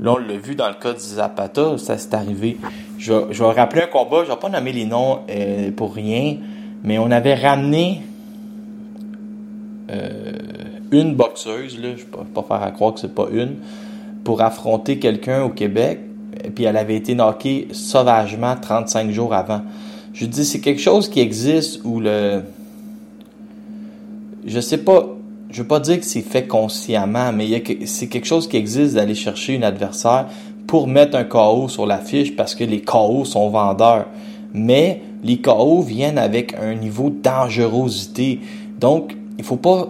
Là, 0.00 0.14
on 0.14 0.16
l'a 0.16 0.36
vu 0.36 0.54
dans 0.54 0.68
le 0.68 0.74
cas 0.74 0.92
du 0.94 1.00
Zapata, 1.00 1.76
ça 1.78 1.98
s'est 1.98 2.14
arrivé. 2.14 2.56
Je, 2.98 3.12
vais- 3.12 3.52
rappeler 3.52 3.82
un 3.82 3.86
combat, 3.86 4.24
je 4.24 4.30
vais 4.30 4.36
pas 4.36 4.48
nommer 4.48 4.72
les 4.72 4.86
noms 4.86 5.20
euh, 5.28 5.70
pour 5.70 5.94
rien, 5.94 6.38
mais 6.82 6.98
on 6.98 7.10
avait 7.10 7.34
ramené 7.34 8.02
euh, 9.90 10.32
une 10.90 11.14
boxeuse, 11.14 11.78
là, 11.78 11.90
je 11.96 12.04
ne 12.04 12.24
vais 12.24 12.30
pas 12.34 12.42
faire 12.42 12.62
à 12.62 12.70
croire 12.70 12.94
que 12.94 13.00
c'est 13.00 13.14
pas 13.14 13.28
une, 13.32 13.56
pour 14.24 14.40
affronter 14.40 14.98
quelqu'un 14.98 15.42
au 15.42 15.50
Québec, 15.50 16.00
puis 16.54 16.64
elle 16.64 16.76
avait 16.76 16.96
été 16.96 17.14
knockée 17.14 17.68
sauvagement 17.72 18.56
35 18.56 19.10
jours 19.10 19.34
avant. 19.34 19.62
Je 20.12 20.26
dis, 20.26 20.44
c'est 20.44 20.60
quelque 20.60 20.80
chose 20.80 21.08
qui 21.08 21.20
existe 21.20 21.80
où 21.84 22.00
le. 22.00 22.42
Je 24.44 24.60
sais 24.60 24.78
pas, 24.78 25.06
je 25.50 25.62
veux 25.62 25.68
pas 25.68 25.80
dire 25.80 26.00
que 26.00 26.06
c'est 26.06 26.22
fait 26.22 26.46
consciemment, 26.46 27.32
mais 27.32 27.62
c'est 27.86 28.08
quelque 28.08 28.26
chose 28.26 28.48
qui 28.48 28.56
existe 28.56 28.94
d'aller 28.94 29.14
chercher 29.14 29.56
un 29.56 29.62
adversaire 29.62 30.26
pour 30.66 30.88
mettre 30.88 31.16
un 31.16 31.24
KO 31.24 31.68
sur 31.68 31.86
la 31.86 31.98
fiche 31.98 32.34
parce 32.34 32.54
que 32.54 32.64
les 32.64 32.82
KO 32.82 33.24
sont 33.24 33.48
vendeurs. 33.50 34.06
Mais 34.52 35.02
les 35.22 35.38
KO 35.38 35.80
viennent 35.80 36.18
avec 36.18 36.54
un 36.60 36.74
niveau 36.74 37.08
de 37.08 37.22
dangerosité. 37.22 38.40
Donc, 38.78 39.16
il 39.38 39.44
faut 39.44 39.56
pas 39.56 39.88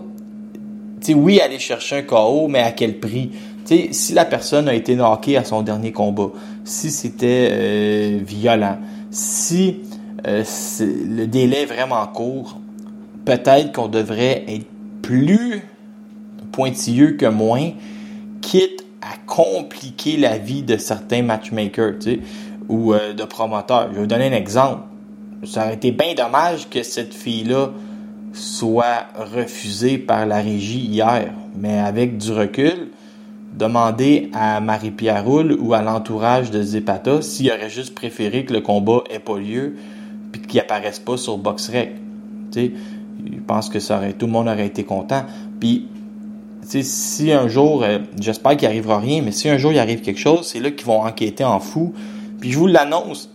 tu 1.02 1.14
oui, 1.14 1.40
aller 1.40 1.58
chercher 1.58 1.96
un 1.96 2.02
KO, 2.02 2.48
mais 2.48 2.60
à 2.60 2.70
quel 2.70 2.98
prix? 2.98 3.30
Tu 3.66 3.76
sais, 3.76 3.88
si 3.92 4.12
la 4.12 4.24
personne 4.24 4.68
a 4.68 4.74
été 4.74 4.94
knockée 4.94 5.36
à 5.36 5.44
son 5.44 5.62
dernier 5.62 5.92
combat, 5.92 6.30
si 6.64 6.90
c'était 6.90 7.48
euh, 7.50 8.18
violent, 8.24 8.78
si 9.10 9.80
euh, 10.26 10.44
le 10.80 11.26
délai 11.26 11.62
est 11.62 11.66
vraiment 11.66 12.06
court, 12.06 12.58
peut-être 13.24 13.72
qu'on 13.72 13.88
devrait 13.88 14.44
être 14.48 14.66
plus 15.02 15.62
pointilleux 16.52 17.12
que 17.12 17.26
moins, 17.26 17.70
quitte 18.40 18.84
à 19.00 19.16
compliquer 19.26 20.16
la 20.16 20.38
vie 20.38 20.62
de 20.62 20.76
certains 20.76 21.22
matchmakers, 21.22 21.94
ou 22.68 22.92
euh, 22.92 23.12
de 23.12 23.24
promoteurs. 23.24 23.88
Je 23.90 23.94
vais 23.94 24.00
vous 24.00 24.06
donner 24.06 24.28
un 24.28 24.36
exemple. 24.36 24.82
Ça 25.44 25.64
aurait 25.64 25.74
été 25.74 25.90
bien 25.90 26.14
dommage 26.14 26.68
que 26.70 26.82
cette 26.82 27.14
fille-là 27.14 27.70
soit 28.32 29.06
refusée 29.34 29.98
par 29.98 30.26
la 30.26 30.40
régie 30.40 30.78
hier. 30.78 31.32
Mais 31.56 31.80
avec 31.80 32.16
du 32.16 32.30
recul, 32.30 32.90
demander 33.52 34.30
à 34.32 34.60
Marie-Pierre 34.60 35.24
Roule 35.24 35.56
ou 35.58 35.74
à 35.74 35.82
l'entourage 35.82 36.50
de 36.50 36.62
Zepata 36.62 37.22
s'il 37.22 37.50
aurait 37.50 37.68
juste 37.68 37.94
préféré 37.94 38.44
que 38.44 38.52
le 38.52 38.60
combat 38.60 39.02
ait 39.10 39.18
pas 39.18 39.38
lieu 39.38 39.76
puis 40.52 40.58
qu'il 40.58 40.60
apparaisse 40.60 40.98
pas 40.98 41.16
sur 41.16 41.38
BoxRec. 41.38 41.92
Tu 42.52 42.74
je 43.24 43.40
pense 43.46 43.70
que 43.70 43.78
ça 43.78 43.96
aurait, 43.96 44.12
tout 44.12 44.26
le 44.26 44.32
monde 44.32 44.48
aurait 44.48 44.66
été 44.66 44.84
content. 44.84 45.24
Puis, 45.58 45.86
si 46.64 47.32
un 47.32 47.48
jour, 47.48 47.82
euh, 47.82 48.00
j'espère 48.20 48.56
qu'il 48.56 48.68
arrivera 48.68 48.98
rien, 48.98 49.22
mais 49.22 49.32
si 49.32 49.48
un 49.48 49.56
jour 49.56 49.72
il 49.72 49.78
arrive 49.78 50.02
quelque 50.02 50.18
chose, 50.18 50.46
c'est 50.46 50.60
là 50.60 50.70
qu'ils 50.70 50.86
vont 50.86 51.00
enquêter 51.00 51.44
en 51.44 51.58
fou. 51.58 51.94
Puis 52.40 52.52
je 52.52 52.58
vous 52.58 52.66
l'annonce, 52.66 53.30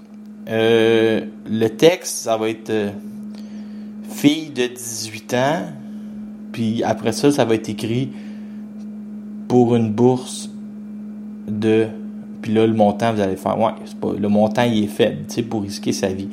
euh, 0.50 1.22
le 1.50 1.68
texte, 1.70 2.18
ça 2.18 2.38
va 2.38 2.50
être 2.50 2.70
euh, 2.70 2.92
fille 4.10 4.50
de 4.50 4.68
18 4.68 5.34
ans, 5.34 5.62
puis 6.52 6.84
après 6.84 7.14
ça, 7.14 7.32
ça 7.32 7.46
va 7.46 7.56
être 7.56 7.70
écrit 7.70 8.10
pour 9.48 9.76
une 9.76 9.92
bourse 9.92 10.50
de. 11.48 11.88
Puis 12.42 12.54
là, 12.54 12.68
le 12.68 12.74
montant, 12.74 13.14
vous 13.14 13.22
allez 13.22 13.36
faire, 13.36 13.58
ouais, 13.60 13.72
le 14.20 14.30
montant, 14.30 14.64
il 14.64 14.84
est 14.84 14.88
faible, 14.88 15.24
tu 15.28 15.36
sais, 15.36 15.44
pour 15.44 15.64
risquer 15.64 15.92
sa 15.92 16.10
vie. 16.10 16.30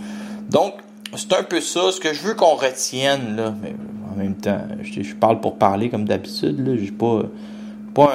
Donc, 0.54 0.75
c'est 1.16 1.32
un 1.32 1.42
peu 1.42 1.61
ça. 1.61 1.90
Ce 1.90 1.99
que 1.99 2.14
je 2.14 2.23
veux 2.23 2.34
qu'on 2.34 2.54
retienne, 2.54 3.34
là, 3.37 3.52
mais 3.61 3.75
en 4.11 4.16
même 4.16 4.37
temps, 4.37 4.61
je, 4.82 5.14
parle 5.14 5.40
pour 5.40 5.56
parler 5.56 5.90
comme 5.90 6.04
d'habitude, 6.04 6.66
là, 6.66 6.76
j'ai 6.80 6.92
pas. 6.92 7.23
Pas 7.92 8.12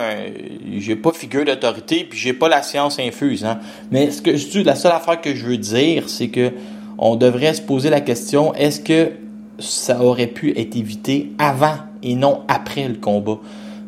j'ai 0.78 0.98
pas 0.98 1.14
figure 1.14 1.46
d'autorité 1.46 2.04
puis 2.04 2.20
j'ai 2.20 2.34
pas 2.34 2.50
la 2.50 2.62
science 2.62 3.00
infuse 3.00 3.46
hein. 3.46 3.60
mais 3.92 4.12
ce 4.12 4.22
que 4.22 4.36
je 4.36 4.60
la 4.60 4.76
seule 4.76 4.92
affaire 4.92 5.22
que 5.22 5.34
je 5.34 5.46
veux 5.46 5.56
dire 5.56 6.10
c'est 6.10 6.28
que 6.28 6.52
on 6.98 7.16
devrait 7.16 7.54
se 7.54 7.62
poser 7.62 7.90
la 7.90 8.02
question 8.02 8.54
est-ce 8.56 8.82
que 8.82 9.14
ça 9.58 10.02
aurait 10.02 10.28
pu 10.28 10.52
être 10.60 10.76
évité 10.76 11.32
avant 11.38 11.78
et 12.04 12.16
non 12.16 12.42
après 12.50 12.90
le 12.90 12.96
combat? 12.96 13.38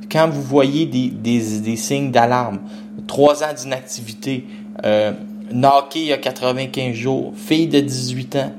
Quand 0.10 0.30
vous 0.30 0.42
voyez 0.42 0.86
des, 0.86 1.10
des, 1.10 1.60
des 1.60 1.76
signes 1.76 2.12
d'alarme, 2.12 2.60
trois 3.08 3.44
ans 3.44 3.54
d'inactivité, 3.54 4.46
euh, 4.86 5.12
knocké 5.52 6.00
il 6.00 6.06
y 6.06 6.14
a 6.14 6.18
95 6.18 6.94
jours, 6.94 7.34
fille 7.36 7.68
de 7.68 7.80
18 7.80 8.36
ans, 8.38 8.52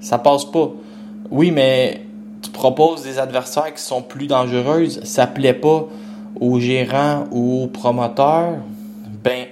ça 0.00 0.18
passe 0.18 0.44
pas. 0.44 0.70
Oui, 1.30 1.50
mais 1.50 2.02
tu 2.42 2.50
proposes 2.50 3.02
des 3.02 3.18
adversaires 3.18 3.72
qui 3.72 3.82
sont 3.82 4.02
plus 4.02 4.26
dangereuses, 4.26 5.02
ça 5.04 5.26
plaît 5.26 5.54
pas 5.54 5.86
aux 6.40 6.60
gérants 6.60 7.26
ou 7.30 7.64
aux 7.64 7.66
promoteurs, 7.66 8.54
ben 9.22 9.46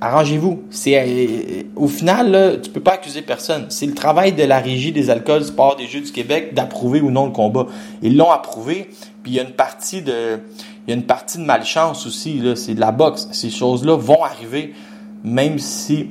arrangez-vous. 0.00 0.62
C'est 0.70 0.98
euh, 0.98 1.62
au 1.74 1.88
final 1.88 2.30
là, 2.30 2.56
tu 2.56 2.70
peux 2.70 2.80
pas 2.80 2.94
accuser 2.94 3.22
personne. 3.22 3.66
C'est 3.68 3.86
le 3.86 3.94
travail 3.94 4.32
de 4.32 4.42
la 4.42 4.58
régie 4.58 4.92
des 4.92 5.10
alcools, 5.10 5.44
sport 5.44 5.76
des 5.76 5.86
jeux 5.86 6.00
du 6.00 6.12
Québec 6.12 6.54
d'approuver 6.54 7.00
ou 7.00 7.10
non 7.10 7.26
le 7.26 7.32
combat. 7.32 7.66
Ils 8.02 8.16
l'ont 8.16 8.30
approuvé, 8.30 8.90
puis 9.22 9.32
il 9.32 9.34
y 9.34 9.40
a 9.40 9.42
une 9.42 9.52
partie 9.52 10.02
de 10.02 10.40
il 10.86 10.90
y 10.90 10.92
a 10.92 10.96
une 10.96 11.06
partie 11.06 11.38
de 11.38 11.42
malchance 11.42 12.06
aussi 12.06 12.38
là, 12.38 12.54
c'est 12.54 12.74
de 12.74 12.80
la 12.80 12.92
boxe. 12.92 13.28
Ces 13.32 13.50
choses-là 13.50 13.96
vont 13.96 14.22
arriver 14.22 14.72
même 15.26 15.58
si 15.58 16.06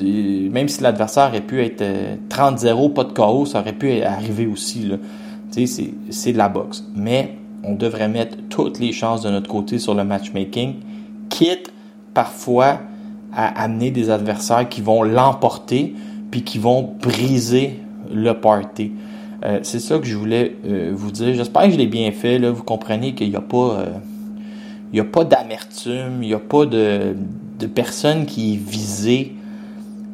même 0.00 0.68
si 0.68 0.82
l'adversaire 0.82 1.28
aurait 1.28 1.40
pu 1.40 1.62
être 1.62 1.80
euh, 1.80 2.16
30-0, 2.28 2.92
pas 2.92 3.04
de 3.04 3.12
KO, 3.12 3.46
ça 3.46 3.60
aurait 3.60 3.72
pu 3.72 4.02
arriver 4.02 4.46
aussi 4.46 4.86
c'est 5.50 6.32
de 6.32 6.38
la 6.38 6.48
boxe. 6.48 6.84
Mais 6.94 7.36
on 7.64 7.74
devrait 7.74 8.06
mettre 8.06 8.36
toutes 8.50 8.78
les 8.78 8.92
chances 8.92 9.22
de 9.22 9.30
notre 9.30 9.48
côté 9.48 9.78
sur 9.78 9.94
le 9.94 10.04
matchmaking, 10.04 10.74
quitte 11.30 11.72
parfois 12.14 12.80
à 13.32 13.62
amener 13.62 13.90
des 13.90 14.10
adversaires 14.10 14.68
qui 14.68 14.82
vont 14.82 15.02
l'emporter 15.02 15.94
puis 16.30 16.44
qui 16.44 16.58
vont 16.58 16.94
briser 17.00 17.80
le 18.12 18.32
party. 18.32 18.92
Euh, 19.44 19.60
c'est 19.62 19.78
ça 19.78 19.98
que 19.98 20.06
je 20.06 20.16
voulais 20.16 20.56
euh, 20.66 20.92
vous 20.94 21.10
dire. 21.10 21.34
J'espère 21.34 21.64
que 21.64 21.70
je 21.70 21.76
l'ai 21.76 21.86
bien 21.86 22.10
fait. 22.10 22.38
Là. 22.38 22.50
Vous 22.50 22.64
comprenez 22.64 23.14
qu'il 23.14 23.30
n'y 23.30 23.36
a 23.36 23.40
pas, 23.40 23.80
euh, 23.80 23.86
il 24.92 25.00
a 25.00 25.04
pas 25.04 25.24
d'amertume, 25.24 26.22
il 26.22 26.28
n'y 26.28 26.34
a 26.34 26.40
pas 26.40 26.66
de, 26.66 27.14
de 27.58 27.66
personne 27.66 28.26
qui 28.26 28.54
est 28.54 28.56
visée. 28.56 29.34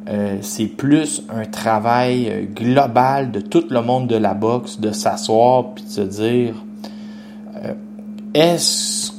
Euh, 0.07 0.37
c'est 0.41 0.67
plus 0.67 1.23
un 1.29 1.45
travail 1.45 2.29
euh, 2.29 2.45
global 2.45 3.31
de 3.31 3.39
tout 3.39 3.65
le 3.69 3.81
monde 3.81 4.07
de 4.07 4.15
la 4.15 4.35
boxe, 4.35 4.79
de 4.79 4.91
s'asseoir 4.91 5.73
puis 5.73 5.83
de 5.83 5.89
se 5.89 6.01
dire 6.01 6.53
euh, 7.55 7.73
est-ce 8.35 9.11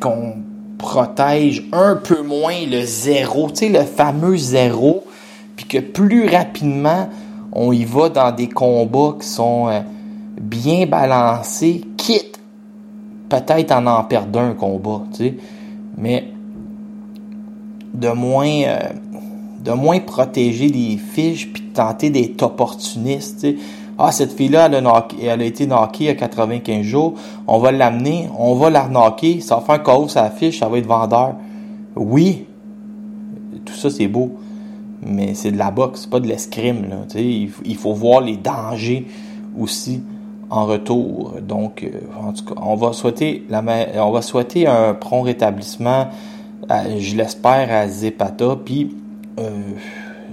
qu'on 0.00 0.34
protège 0.76 1.66
un 1.72 1.96
peu 1.96 2.22
moins 2.22 2.66
le 2.70 2.82
zéro, 2.82 3.48
tu 3.48 3.56
sais, 3.56 3.68
le 3.70 3.84
fameux 3.84 4.36
zéro, 4.36 5.04
puis 5.56 5.64
que 5.64 5.78
plus 5.78 6.28
rapidement 6.28 7.08
on 7.52 7.72
y 7.72 7.84
va 7.84 8.10
dans 8.10 8.30
des 8.30 8.50
combats 8.50 9.16
qui 9.18 9.26
sont 9.26 9.82
bien 10.38 10.84
balancés, 10.84 11.80
quitte 11.96 12.38
peut-être 13.30 13.72
en 13.72 13.86
en 13.86 14.04
perdre 14.04 14.40
un 14.40 14.52
combat, 14.52 15.02
tu 15.12 15.24
sais, 15.24 15.34
mais 15.96 16.32
de 17.98 18.08
moins, 18.08 18.62
euh, 18.64 18.78
de 19.64 19.72
moins 19.72 20.00
protéger 20.00 20.68
les 20.68 20.96
fiches 20.96 21.52
puis 21.52 21.62
de 21.62 21.72
tenter 21.72 22.10
d'être 22.10 22.42
opportuniste. 22.42 23.46
Ah, 23.98 24.12
cette 24.12 24.32
fille-là, 24.32 24.66
elle, 24.72 24.86
elle 25.22 25.40
a 25.40 25.44
été 25.44 25.66
knockée 25.66 26.08
à 26.08 26.14
95 26.14 26.82
jours. 26.82 27.14
On 27.46 27.58
va 27.58 27.72
l'amener, 27.72 28.28
on 28.38 28.54
va 28.54 28.70
la 28.70 28.86
knocker, 28.86 29.40
ça 29.40 29.56
va 29.56 29.62
faire 29.62 29.96
un 29.96 30.08
sur 30.08 30.22
la 30.22 30.30
fiche, 30.30 30.60
ça 30.60 30.68
va 30.68 30.78
être 30.78 30.86
vendeur. 30.86 31.34
Oui, 31.96 32.46
tout 33.64 33.74
ça 33.74 33.90
c'est 33.90 34.06
beau, 34.06 34.36
mais 35.02 35.34
c'est 35.34 35.50
de 35.50 35.58
la 35.58 35.72
boxe, 35.72 36.02
c'est 36.02 36.10
pas 36.10 36.20
de 36.20 36.28
l'escrime. 36.28 36.86
Il, 37.16 37.50
il 37.64 37.76
faut 37.76 37.92
voir 37.92 38.20
les 38.20 38.36
dangers 38.36 39.06
aussi 39.58 40.00
en 40.50 40.66
retour. 40.66 41.34
Donc, 41.42 41.82
euh, 41.82 42.00
en 42.20 42.32
tout 42.32 42.44
cas, 42.44 42.60
on 42.62 42.76
va 42.76 42.92
souhaiter, 42.92 43.44
on 43.50 44.10
va 44.10 44.22
souhaiter 44.22 44.66
un 44.66 44.94
prompt 44.94 45.22
rétablissement, 45.22 46.08
à- 46.68 46.98
je 46.98 47.16
l'espère, 47.16 47.72
à 47.72 47.88
Zepata. 47.88 48.56
Puis, 48.64 48.96
euh, 49.38 49.50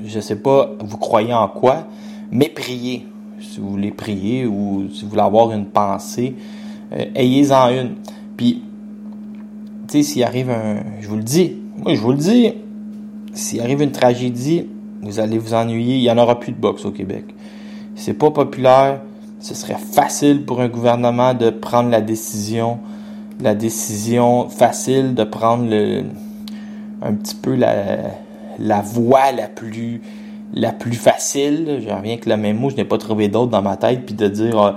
je 0.05 0.19
sais 0.19 0.35
pas, 0.37 0.71
vous 0.79 0.97
croyez 0.97 1.33
en 1.33 1.47
quoi, 1.47 1.87
mais 2.31 2.49
priez. 2.49 3.05
Si 3.39 3.59
vous 3.59 3.69
voulez 3.69 3.91
prier 3.91 4.45
ou 4.45 4.85
si 4.93 5.03
vous 5.03 5.11
voulez 5.11 5.21
avoir 5.21 5.51
une 5.51 5.65
pensée, 5.65 6.35
euh, 6.93 7.05
ayez-en 7.15 7.69
une. 7.69 7.95
Puis, 8.37 8.63
tu 9.87 9.97
sais, 9.97 10.03
s'il 10.03 10.23
arrive 10.23 10.49
un. 10.49 10.77
Je 11.01 11.07
vous 11.07 11.17
le 11.17 11.23
dis, 11.23 11.57
moi 11.77 11.93
je 11.93 12.01
vous 12.01 12.11
le 12.11 12.17
dis, 12.17 12.53
s'il 13.33 13.61
arrive 13.61 13.81
une 13.81 13.91
tragédie, 13.91 14.67
vous 15.01 15.19
allez 15.19 15.37
vous 15.37 15.53
ennuyer. 15.53 15.97
Il 15.97 16.01
n'y 16.01 16.09
en 16.09 16.17
aura 16.17 16.39
plus 16.39 16.51
de 16.53 16.57
boxe 16.57 16.85
au 16.85 16.91
Québec. 16.91 17.25
C'est 17.95 18.13
pas 18.13 18.31
populaire. 18.31 19.01
Ce 19.39 19.53
serait 19.53 19.77
facile 19.77 20.43
pour 20.43 20.59
un 20.61 20.69
gouvernement 20.69 21.33
de 21.33 21.49
prendre 21.51 21.89
la 21.89 22.01
décision, 22.01 22.79
la 23.39 23.55
décision 23.55 24.49
facile 24.49 25.13
de 25.13 25.23
prendre 25.23 25.69
le, 25.69 26.03
un 27.01 27.13
petit 27.13 27.35
peu 27.35 27.55
la, 27.55 28.81
voie 28.81 29.31
la 29.31 29.47
plus, 29.47 30.01
la 30.53 30.71
plus 30.71 30.93
facile. 30.93 31.81
Je 31.85 31.89
reviens 31.89 32.13
avec 32.13 32.25
le 32.25 32.37
même 32.37 32.57
mot, 32.57 32.69
je 32.69 32.75
n'ai 32.75 32.85
pas 32.85 32.97
trouvé 32.97 33.27
d'autre 33.27 33.51
dans 33.51 33.61
ma 33.61 33.77
tête, 33.77 34.05
puis 34.05 34.15
de 34.15 34.27
dire, 34.27 34.61
euh, 34.61 34.71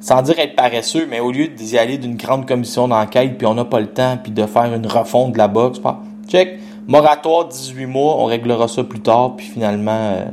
sans 0.00 0.22
dire 0.22 0.38
être 0.38 0.56
paresseux, 0.56 1.06
mais 1.08 1.20
au 1.20 1.30
lieu 1.30 1.48
d'y 1.48 1.78
aller 1.78 1.98
d'une 1.98 2.16
grande 2.16 2.46
commission 2.46 2.88
d'enquête, 2.88 3.36
puis 3.36 3.46
on 3.46 3.54
n'a 3.54 3.64
pas 3.64 3.80
le 3.80 3.88
temps, 3.88 4.18
puis 4.22 4.32
de 4.32 4.46
faire 4.46 4.74
une 4.74 4.86
refonte 4.86 5.32
de 5.32 5.38
la 5.38 5.48
boxe, 5.48 5.78
pas, 5.78 6.02
check, 6.26 6.58
moratoire 6.88 7.48
18 7.48 7.86
mois, 7.86 8.16
on 8.18 8.24
réglera 8.24 8.66
ça 8.66 8.82
plus 8.82 9.00
tard, 9.00 9.36
puis 9.36 9.46
finalement, 9.46 9.92
euh, 9.92 10.24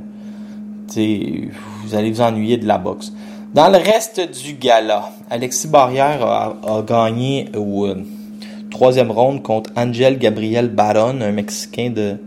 vous 1.84 1.96
allez 1.96 2.12
vous 2.12 2.22
ennuyer 2.22 2.58
de 2.58 2.66
la 2.66 2.78
boxe. 2.78 3.12
Dans 3.58 3.70
le 3.70 3.78
reste 3.80 4.22
du 4.44 4.54
gala, 4.54 5.10
Alexis 5.32 5.68
Barrière 5.68 6.24
a, 6.24 6.84
gagné 6.86 7.50
au 7.58 7.88
euh, 7.88 7.96
troisième 8.70 9.10
ronde 9.10 9.42
contre 9.42 9.72
Angel 9.76 10.20
Gabriel 10.20 10.68
Baron, 10.70 11.22
un 11.22 11.32
Mexicain 11.32 11.90
de 11.90 12.18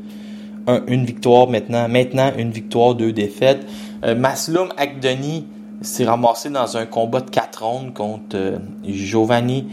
un- 0.67 0.83
une 0.89 1.05
victoire 1.05 1.49
maintenant, 1.49 1.89
maintenant 1.89 2.33
une 2.37 2.51
victoire, 2.51 2.97
deux 2.97 3.13
défaites. 3.13 3.65
Euh, 4.03 4.17
Masloum 4.17 4.71
Akdeni 4.77 5.47
s'est 5.83 6.05
ramassé 6.05 6.51
dans 6.51 6.77
un 6.77 6.87
combat 6.87 7.21
de 7.21 7.31
quatre 7.31 7.65
rondes 7.65 7.95
contre 7.95 8.35
euh, 8.35 8.59
Giovanni 8.85 9.69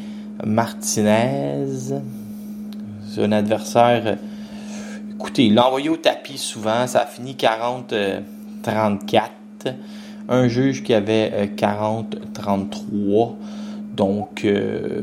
Martinez. 0.46 1.66
C'est 3.10 3.24
un 3.24 3.32
adversaire. 3.32 4.04
euh, 4.06 4.16
écoutez, 5.16 5.46
il 5.46 5.56
l'a 5.56 5.66
envoyé 5.66 5.90
au 5.90 5.98
tapis 5.98 6.38
souvent. 6.38 6.86
Ça 6.86 7.00
a 7.00 7.06
fini 7.08 7.34
40-34. 7.36 9.32
Un 10.30 10.48
juge 10.48 10.84
qui 10.84 10.94
avait 10.94 11.32
euh, 11.34 11.46
40-33. 11.46 13.36
Donc, 13.96 14.44
euh, 14.46 15.02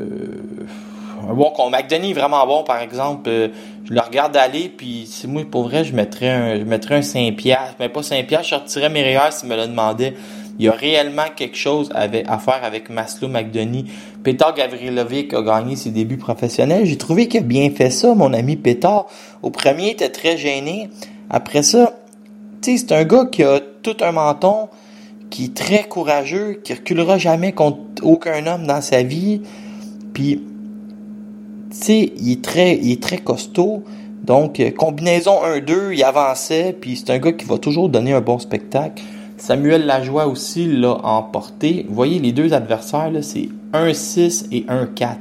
bon 1.33 1.51
combat. 1.51 1.79
McDonnie 1.79 2.11
est 2.11 2.15
vraiment 2.15 2.47
bon, 2.47 2.63
par 2.63 2.81
exemple. 2.81 3.29
Euh, 3.29 3.49
je 3.85 3.93
le 3.93 4.01
regarde 4.01 4.37
aller, 4.37 4.69
puis 4.69 5.09
c'est 5.11 5.27
moi, 5.27 5.43
pour 5.51 5.65
vrai, 5.65 5.85
je 5.85 5.95
mettrais 5.95 6.29
un, 6.29 6.59
je 6.59 6.65
mettrais 6.65 6.97
un 6.97 7.03
5 7.03 7.37
piastres. 7.37 7.77
Mais 7.81 7.89
pas 7.89 8.03
5 8.03 8.27
piastres, 8.27 8.49
je 8.49 8.55
retirais 8.55 8.89
mes 8.89 9.03
rayures 9.03 9.33
s'il 9.33 9.49
me 9.49 9.57
le 9.57 9.67
demandait. 9.67 10.15
Il 10.59 10.65
y 10.65 10.69
a 10.69 10.73
réellement 10.73 11.25
quelque 11.35 11.57
chose 11.57 11.91
à 11.95 12.39
faire 12.39 12.61
avec 12.63 12.89
Maslow 12.89 13.27
McDonnie. 13.27 13.87
Petar 14.23 14.55
Gavrilovic 14.55 15.35
a 15.35 15.43
gagné 15.43 15.75
ses 15.75 15.91
débuts 15.91 16.17
professionnels. 16.17 16.87
J'ai 16.87 16.97
trouvé 16.97 17.27
qu'il 17.27 17.41
a 17.41 17.43
bien 17.43 17.71
fait 17.71 17.91
ça, 17.91 18.15
mon 18.15 18.33
ami 18.33 18.55
Petar. 18.55 19.07
Au 19.43 19.51
premier, 19.51 19.87
il 19.87 19.91
était 19.91 20.11
très 20.11 20.37
gêné. 20.37 20.91
Après 21.29 21.65
ça, 21.65 21.95
tu 22.63 22.79
sais, 22.79 22.87
c'est 22.87 22.95
un 22.95 23.05
gars 23.05 23.27
qui 23.27 23.43
a 23.43 23.59
tout 23.83 23.97
un 24.01 24.13
menton, 24.13 24.69
qui 25.35 25.47
est 25.47 25.55
très 25.55 25.83
courageux, 25.89 26.61
qui 26.63 26.75
reculera 26.75 27.19
jamais 27.19 27.51
contre 27.51 27.79
aucun 28.05 28.47
homme 28.47 28.69
dans 28.69 28.81
sa 28.81 29.03
vie. 29.03 29.41
Puis, 30.13 30.41
tu 31.71 31.77
sais, 31.77 32.13
il 32.17 32.31
est 32.31 32.45
très, 32.45 32.77
il 32.77 32.93
est 32.93 33.03
très 33.03 33.19
costaud. 33.19 33.83
Donc, 34.23 34.61
euh, 34.61 34.71
combinaison 34.71 35.43
1-2, 35.43 35.93
il 35.93 36.05
avançait, 36.05 36.73
puis 36.81 36.95
c'est 36.95 37.11
un 37.11 37.19
gars 37.19 37.33
qui 37.33 37.47
va 37.47 37.59
toujours 37.59 37.89
donner 37.89 38.13
un 38.13 38.21
bon 38.21 38.39
spectacle. 38.39 39.03
Samuel 39.37 39.87
Lajoie 39.87 40.29
aussi 40.29 40.67
l'a 40.67 41.05
emporté. 41.05 41.85
Vous 41.89 41.97
voyez, 41.97 42.21
les 42.21 42.31
deux 42.31 42.55
adversaires, 42.55 43.11
c'est 43.23 43.49
1-6 43.73 44.47
et 44.53 44.61
1-4. 44.69 45.17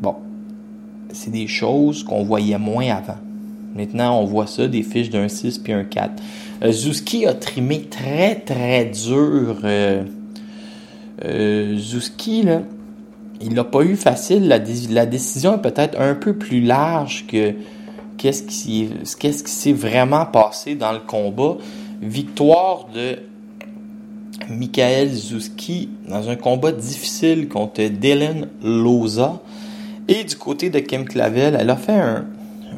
Bon, 0.00 0.14
c'est 1.12 1.32
des 1.32 1.48
choses 1.48 2.04
qu'on 2.04 2.22
voyait 2.22 2.56
moins 2.56 2.86
avant. 2.86 3.18
Maintenant, 3.74 4.20
on 4.20 4.24
voit 4.24 4.46
ça, 4.46 4.68
des 4.68 4.82
fiches 4.82 5.10
d'un 5.10 5.28
6 5.28 5.58
puis 5.58 5.72
un 5.72 5.84
4. 5.84 6.22
Euh, 6.62 6.72
Zuski 6.72 7.26
a 7.26 7.34
trimé 7.34 7.82
très, 7.82 8.36
très 8.36 8.84
dur. 8.84 9.58
Euh, 9.64 10.02
euh, 11.24 11.76
Zuski, 11.78 12.42
là, 12.42 12.62
il 13.40 13.54
l'a 13.54 13.64
pas 13.64 13.82
eu 13.82 13.96
facile. 13.96 14.48
La, 14.48 14.58
dé- 14.58 14.88
la 14.90 15.06
décision 15.06 15.54
est 15.54 15.62
peut-être 15.62 15.98
un 16.00 16.14
peu 16.14 16.34
plus 16.34 16.60
large 16.60 17.26
que 17.26 17.54
qu'est-ce 18.18 18.42
qui 18.44 18.88
qu'est-ce 19.18 19.42
qui 19.42 19.50
s'est 19.50 19.72
vraiment 19.72 20.26
passé 20.26 20.74
dans 20.74 20.92
le 20.92 21.00
combat. 21.00 21.56
Victoire 22.00 22.86
de 22.94 23.18
Michael 24.48 25.10
Zuski 25.12 25.88
dans 26.08 26.28
un 26.28 26.36
combat 26.36 26.72
difficile 26.72 27.48
contre 27.48 27.82
Dylan 27.82 28.48
Loza. 28.62 29.40
Et 30.08 30.24
du 30.24 30.36
côté 30.36 30.68
de 30.68 30.80
Kim 30.80 31.04
Clavel, 31.04 31.56
elle 31.58 31.70
a 31.70 31.76
fait 31.76 31.92
un, 31.92 32.26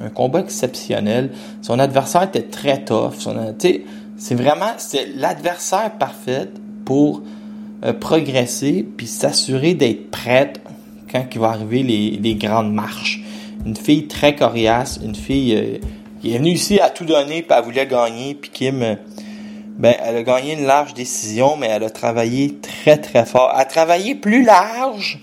un 0.03 0.09
combat 0.09 0.41
exceptionnel. 0.41 1.31
Son 1.63 1.79
adversaire 1.79 2.25
était 2.25 2.43
très 2.43 2.85
tough. 2.85 3.15
C'est 4.17 4.35
vraiment 4.35 4.73
c'est 4.79 5.09
l'adversaire 5.17 5.93
parfait 5.99 6.49
pour 6.85 7.23
euh, 7.85 7.93
progresser 7.93 8.87
puis 8.97 9.07
s'assurer 9.07 9.75
d'être 9.75 10.11
prête 10.11 10.61
quand 11.11 11.25
il 11.33 11.41
va 11.41 11.49
arriver 11.49 11.83
les, 11.83 12.11
les 12.11 12.35
grandes 12.35 12.73
marches. 12.73 13.23
Une 13.67 13.77
fille 13.77 14.07
très 14.07 14.35
coriace, 14.37 15.01
une 15.03 15.15
fille 15.15 15.55
euh, 15.55 15.79
qui 16.21 16.35
est 16.35 16.39
venue 16.39 16.51
ici 16.51 16.81
à 16.81 16.91
tout 16.91 17.05
donner 17.05 17.43
puis 17.43 17.57
elle 17.57 17.65
voulait 17.65 17.87
gagner 17.87 18.35
puis 18.35 18.51
Kim 18.53 18.83
euh, 18.83 18.95
ben, 19.77 19.95
elle 20.05 20.17
a 20.17 20.23
gagné 20.23 20.53
une 20.53 20.67
large 20.67 20.95
décision, 20.95 21.57
mais 21.57 21.67
elle 21.67 21.83
a 21.83 21.91
travaillé 21.91 22.59
très 22.59 22.97
très 22.97 23.27
fort. 23.27 23.51
Elle 23.53 23.63
a 23.63 23.65
travaillé 23.65 24.15
plus 24.15 24.45
large 24.45 25.19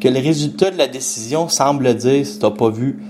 que 0.00 0.08
le 0.08 0.20
résultat 0.20 0.70
de 0.70 0.78
la 0.78 0.86
décision 0.86 1.48
semble 1.48 1.94
dire 1.94 2.26
si 2.26 2.38
t'as 2.38 2.50
pas 2.50 2.70
vu 2.70 3.02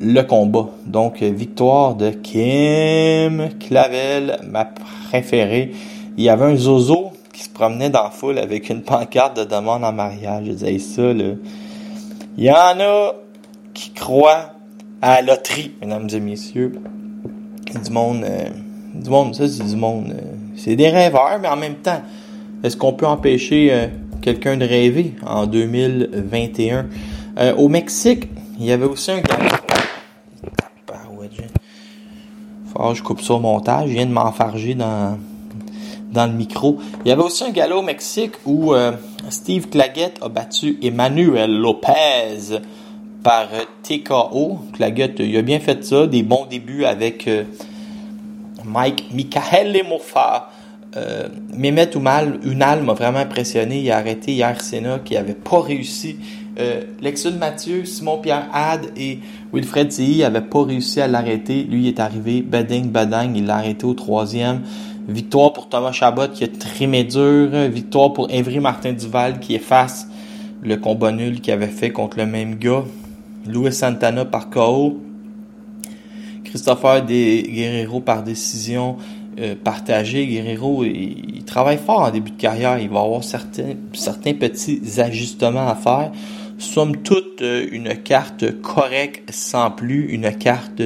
le 0.00 0.22
combat. 0.22 0.68
Donc, 0.86 1.22
victoire 1.22 1.94
de 1.94 2.10
Kim 2.10 3.48
Clavel, 3.58 4.38
ma 4.46 4.64
préférée. 4.64 5.72
Il 6.16 6.24
y 6.24 6.28
avait 6.28 6.46
un 6.46 6.56
zozo 6.56 7.12
qui 7.32 7.42
se 7.42 7.48
promenait 7.48 7.90
dans 7.90 8.04
la 8.04 8.10
foule 8.10 8.38
avec 8.38 8.68
une 8.70 8.82
pancarte 8.82 9.36
de 9.36 9.44
demande 9.44 9.84
en 9.84 9.92
mariage. 9.92 10.44
Je 10.46 10.52
disais 10.52 10.78
ça, 10.78 11.12
là. 11.12 11.34
Il 12.36 12.44
y 12.44 12.50
en 12.50 12.80
a 12.80 13.14
qui 13.74 13.90
croient 13.90 14.52
à 15.00 15.20
la 15.22 15.34
loterie, 15.34 15.72
mesdames 15.80 16.08
et 16.12 16.20
messieurs. 16.20 16.72
Du 17.84 17.90
monde, 17.90 18.24
euh, 18.24 18.48
du 18.94 19.10
monde, 19.10 19.34
ça 19.34 19.46
c'est 19.46 19.64
du 19.64 19.76
monde. 19.76 20.14
euh, 20.16 20.22
c'est 20.56 20.74
des 20.74 20.88
rêveurs, 20.88 21.38
mais 21.40 21.48
en 21.48 21.56
même 21.56 21.76
temps, 21.76 22.00
est-ce 22.64 22.76
qu'on 22.76 22.92
peut 22.92 23.06
empêcher 23.06 23.68
euh, 23.70 23.86
quelqu'un 24.20 24.56
de 24.56 24.64
rêver 24.64 25.14
en 25.24 25.46
2021? 25.46 26.86
Euh, 27.38 27.54
au 27.56 27.68
Mexique, 27.68 28.28
il 28.58 28.66
y 28.66 28.72
avait 28.72 28.86
aussi 28.86 29.12
un 29.12 29.20
gars. 29.20 29.38
Que 32.78 32.94
je 32.94 33.02
coupe 33.02 33.20
ça 33.20 33.34
au 33.34 33.40
montage. 33.40 33.88
Je 33.88 33.94
viens 33.94 34.06
de 34.06 34.12
m'enfarger 34.12 34.74
dans, 34.74 35.18
dans 36.12 36.26
le 36.26 36.32
micro. 36.32 36.78
Il 37.04 37.08
y 37.08 37.12
avait 37.12 37.22
aussi 37.22 37.44
un 37.44 37.50
gala 37.50 37.76
au 37.76 37.82
Mexique 37.82 38.34
où 38.46 38.72
euh, 38.72 38.92
Steve 39.30 39.68
Claggett 39.68 40.18
a 40.22 40.28
battu 40.28 40.78
Emmanuel 40.80 41.50
Lopez 41.50 42.60
par 43.22 43.48
euh, 43.52 43.64
TKO. 43.82 44.60
Claggett, 44.72 45.18
il 45.18 45.36
a 45.36 45.42
bien 45.42 45.58
fait 45.58 45.84
ça. 45.84 46.06
Des 46.06 46.22
bons 46.22 46.46
débuts 46.46 46.84
avec 46.84 47.26
euh, 47.26 47.44
Mike 48.64 49.08
Michael 49.12 49.82
Mofa. 49.88 50.50
Euh, 50.96 51.28
Mehmet 51.54 51.94
Oumal, 51.96 52.40
Unal 52.44 52.82
m'a 52.82 52.94
vraiment 52.94 53.18
impressionné. 53.18 53.80
Il 53.80 53.90
a 53.90 53.98
arrêté 53.98 54.32
hier 54.32 54.60
Senna 54.60 55.00
qui 55.00 55.16
avait 55.16 55.34
pas 55.34 55.60
réussi. 55.60 56.16
Euh, 56.58 56.82
Lexul 57.00 57.34
Mathieu, 57.34 57.84
Simon-Pierre 57.84 58.48
Had 58.52 58.90
et 58.96 59.20
Wilfred 59.52 59.88
Tilly 59.88 60.20
n'avaient 60.20 60.40
pas 60.40 60.64
réussi 60.64 61.00
à 61.00 61.06
l'arrêter. 61.06 61.62
Lui 61.62 61.86
est 61.86 62.00
arrivé, 62.00 62.42
bading, 62.42 62.90
badang, 62.90 63.34
il 63.36 63.46
l'a 63.46 63.56
arrêté 63.56 63.84
au 63.86 63.94
troisième. 63.94 64.62
Victoire 65.06 65.52
pour 65.52 65.68
Thomas 65.68 65.92
Chabot 65.92 66.28
qui 66.32 66.42
a 66.42 66.48
trimé 66.48 67.04
dur. 67.04 67.50
Victoire 67.70 68.12
pour 68.12 68.28
Evry 68.30 68.58
Martin 68.58 68.92
Duval 68.92 69.38
qui 69.38 69.54
efface 69.54 70.08
le 70.60 70.76
combat 70.76 71.12
nul 71.12 71.40
qu'il 71.40 71.52
avait 71.52 71.68
fait 71.68 71.90
contre 71.90 72.18
le 72.18 72.26
même 72.26 72.56
gars. 72.56 72.84
Louis 73.46 73.72
Santana 73.72 74.24
par 74.24 74.50
KO. 74.50 75.00
Christopher 76.42 77.06
Guerrero 77.06 78.00
par 78.00 78.24
décision 78.24 78.96
euh, 79.38 79.54
partagée. 79.54 80.26
Guerrero, 80.26 80.84
il, 80.84 81.36
il 81.36 81.44
travaille 81.44 81.78
fort 81.78 82.00
en 82.00 82.10
début 82.10 82.32
de 82.32 82.40
carrière. 82.40 82.80
Il 82.80 82.88
va 82.88 83.00
avoir 83.00 83.22
certains 83.22 84.34
petits 84.34 85.00
ajustements 85.00 85.68
à 85.68 85.76
faire. 85.76 86.10
Somme 86.58 86.96
toute, 86.98 87.40
euh, 87.42 87.66
une 87.70 88.02
carte 88.02 88.60
correcte 88.60 89.32
sans 89.32 89.70
plus, 89.70 90.12
une 90.12 90.36
carte 90.36 90.82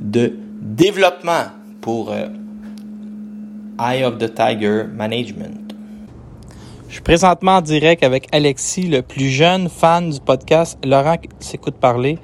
de 0.00 0.32
développement 0.60 1.46
pour 1.80 2.12
euh, 2.12 2.28
Eye 3.80 4.04
of 4.04 4.18
the 4.18 4.32
Tiger 4.32 4.84
Management. 4.92 5.74
Je 6.88 6.94
suis 6.94 7.02
présentement 7.02 7.56
en 7.56 7.60
direct 7.60 8.02
avec 8.02 8.28
Alexis, 8.32 8.88
le 8.88 9.02
plus 9.02 9.28
jeune 9.28 9.68
fan 9.68 10.10
du 10.10 10.20
podcast 10.20 10.78
Laurent 10.84 11.16
s'écoute 11.40 11.74
parler. 11.74 12.18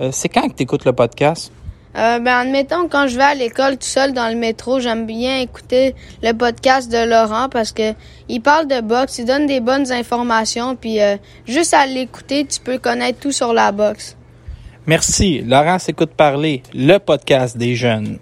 Euh, 0.00 0.10
c'est 0.12 0.28
quand 0.28 0.48
que 0.48 0.54
tu 0.54 0.62
écoutes 0.62 0.84
le 0.84 0.92
podcast? 0.92 1.52
Euh, 1.96 2.18
ben, 2.18 2.36
admettons, 2.36 2.88
quand 2.88 3.08
je 3.08 3.16
vais 3.16 3.24
à 3.24 3.34
l'école 3.34 3.72
tout 3.78 3.86
seul 3.86 4.12
dans 4.12 4.28
le 4.28 4.36
métro, 4.36 4.78
j'aime 4.78 5.06
bien 5.06 5.38
écouter 5.38 5.94
le 6.22 6.32
podcast 6.32 6.92
de 6.92 7.08
Laurent 7.08 7.48
parce 7.48 7.72
que 7.72 7.94
il 8.28 8.40
parle 8.40 8.68
de 8.68 8.80
boxe, 8.80 9.18
il 9.18 9.24
donne 9.24 9.46
des 9.46 9.60
bonnes 9.60 9.90
informations, 9.90 10.76
puis 10.76 11.00
euh, 11.00 11.16
juste 11.46 11.72
à 11.74 11.86
l'écouter, 11.86 12.46
tu 12.46 12.60
peux 12.60 12.78
connaître 12.78 13.20
tout 13.20 13.32
sur 13.32 13.52
la 13.52 13.72
boxe. 13.72 14.16
Merci. 14.86 15.40
Laurent 15.40 15.78
s'écoute 15.78 16.10
parler, 16.10 16.62
le 16.74 16.98
podcast 16.98 17.56
des 17.56 17.74
jeunes. 17.74 18.18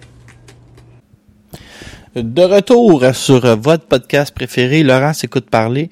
De 2.14 2.42
retour 2.42 3.05
sur 3.12 3.57
votre 3.57 3.85
podcast 3.85 4.35
préféré, 4.35 4.83
Laurent 4.83 5.12
s'écoute 5.12 5.50
parler. 5.50 5.90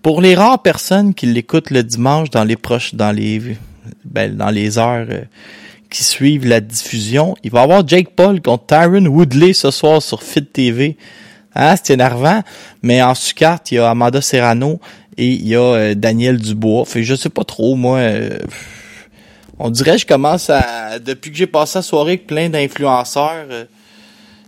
Pour 0.00 0.20
les 0.20 0.34
rares 0.34 0.62
personnes 0.62 1.12
qui 1.12 1.26
l'écoutent 1.26 1.70
le 1.70 1.82
dimanche 1.82 2.30
dans 2.30 2.44
les 2.44 2.56
proches, 2.56 2.94
dans 2.94 3.10
les, 3.10 3.58
ben, 4.04 4.34
dans 4.34 4.50
les 4.50 4.78
heures 4.78 5.06
euh, 5.10 5.22
qui 5.90 6.04
suivent 6.04 6.46
la 6.46 6.60
diffusion, 6.60 7.36
il 7.42 7.50
va 7.50 7.60
y 7.60 7.62
avoir 7.62 7.86
Jake 7.86 8.10
Paul 8.14 8.40
contre 8.40 8.66
Tyron 8.66 9.06
Woodley 9.06 9.52
ce 9.52 9.70
soir 9.70 10.02
sur 10.02 10.22
Fit 10.22 10.44
TV. 10.44 10.96
Hein, 11.54 11.74
c'est 11.82 11.94
énervant, 11.94 12.42
mais 12.82 13.02
en 13.02 13.14
sous-carte, 13.14 13.72
il 13.72 13.76
y 13.76 13.78
a 13.78 13.88
Amanda 13.90 14.20
Serrano 14.20 14.78
et 15.16 15.28
il 15.28 15.48
y 15.48 15.54
a 15.54 15.60
euh, 15.60 15.94
Daniel 15.94 16.38
Dubois. 16.38 16.84
Fait 16.84 17.02
je 17.02 17.14
sais 17.14 17.30
pas 17.30 17.44
trop, 17.44 17.76
moi. 17.76 17.98
euh, 17.98 18.38
on 19.58 19.70
dirait 19.70 19.92
que 19.92 20.02
je 20.02 20.06
commence 20.06 20.50
à. 20.50 20.98
Depuis 20.98 21.30
que 21.30 21.36
j'ai 21.36 21.46
passé 21.46 21.78
la 21.78 21.82
soirée 21.82 22.12
avec 22.12 22.26
plein 22.26 22.50
d'influenceurs 22.50 23.46
euh, 23.50 23.64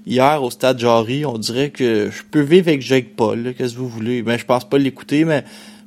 hier 0.07 0.43
au 0.43 0.51
stade 0.51 0.79
Jarry, 0.79 1.25
on 1.25 1.39
dirait 1.39 1.71
que 1.71 2.11
je 2.11 2.23
peux 2.31 2.43
vivre 2.43 2.69
avec 2.69 2.83
Jake 2.83 3.17
Paul, 3.17 3.55
qu'est-ce 3.57 3.73
que 3.73 3.79
vous 3.79 3.89
voulez? 3.89 4.23
Ben 4.23 4.39
je 4.39 4.45
pense 4.45 4.69
pas 4.69 4.77
l'écouter, 4.77 5.25
mais 5.25 5.45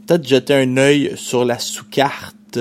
peut-être 0.07 0.27
jeter 0.27 0.55
un 0.55 0.77
œil 0.77 1.11
sur 1.15 1.45
la 1.45 1.59
sous-carte. 1.59 2.59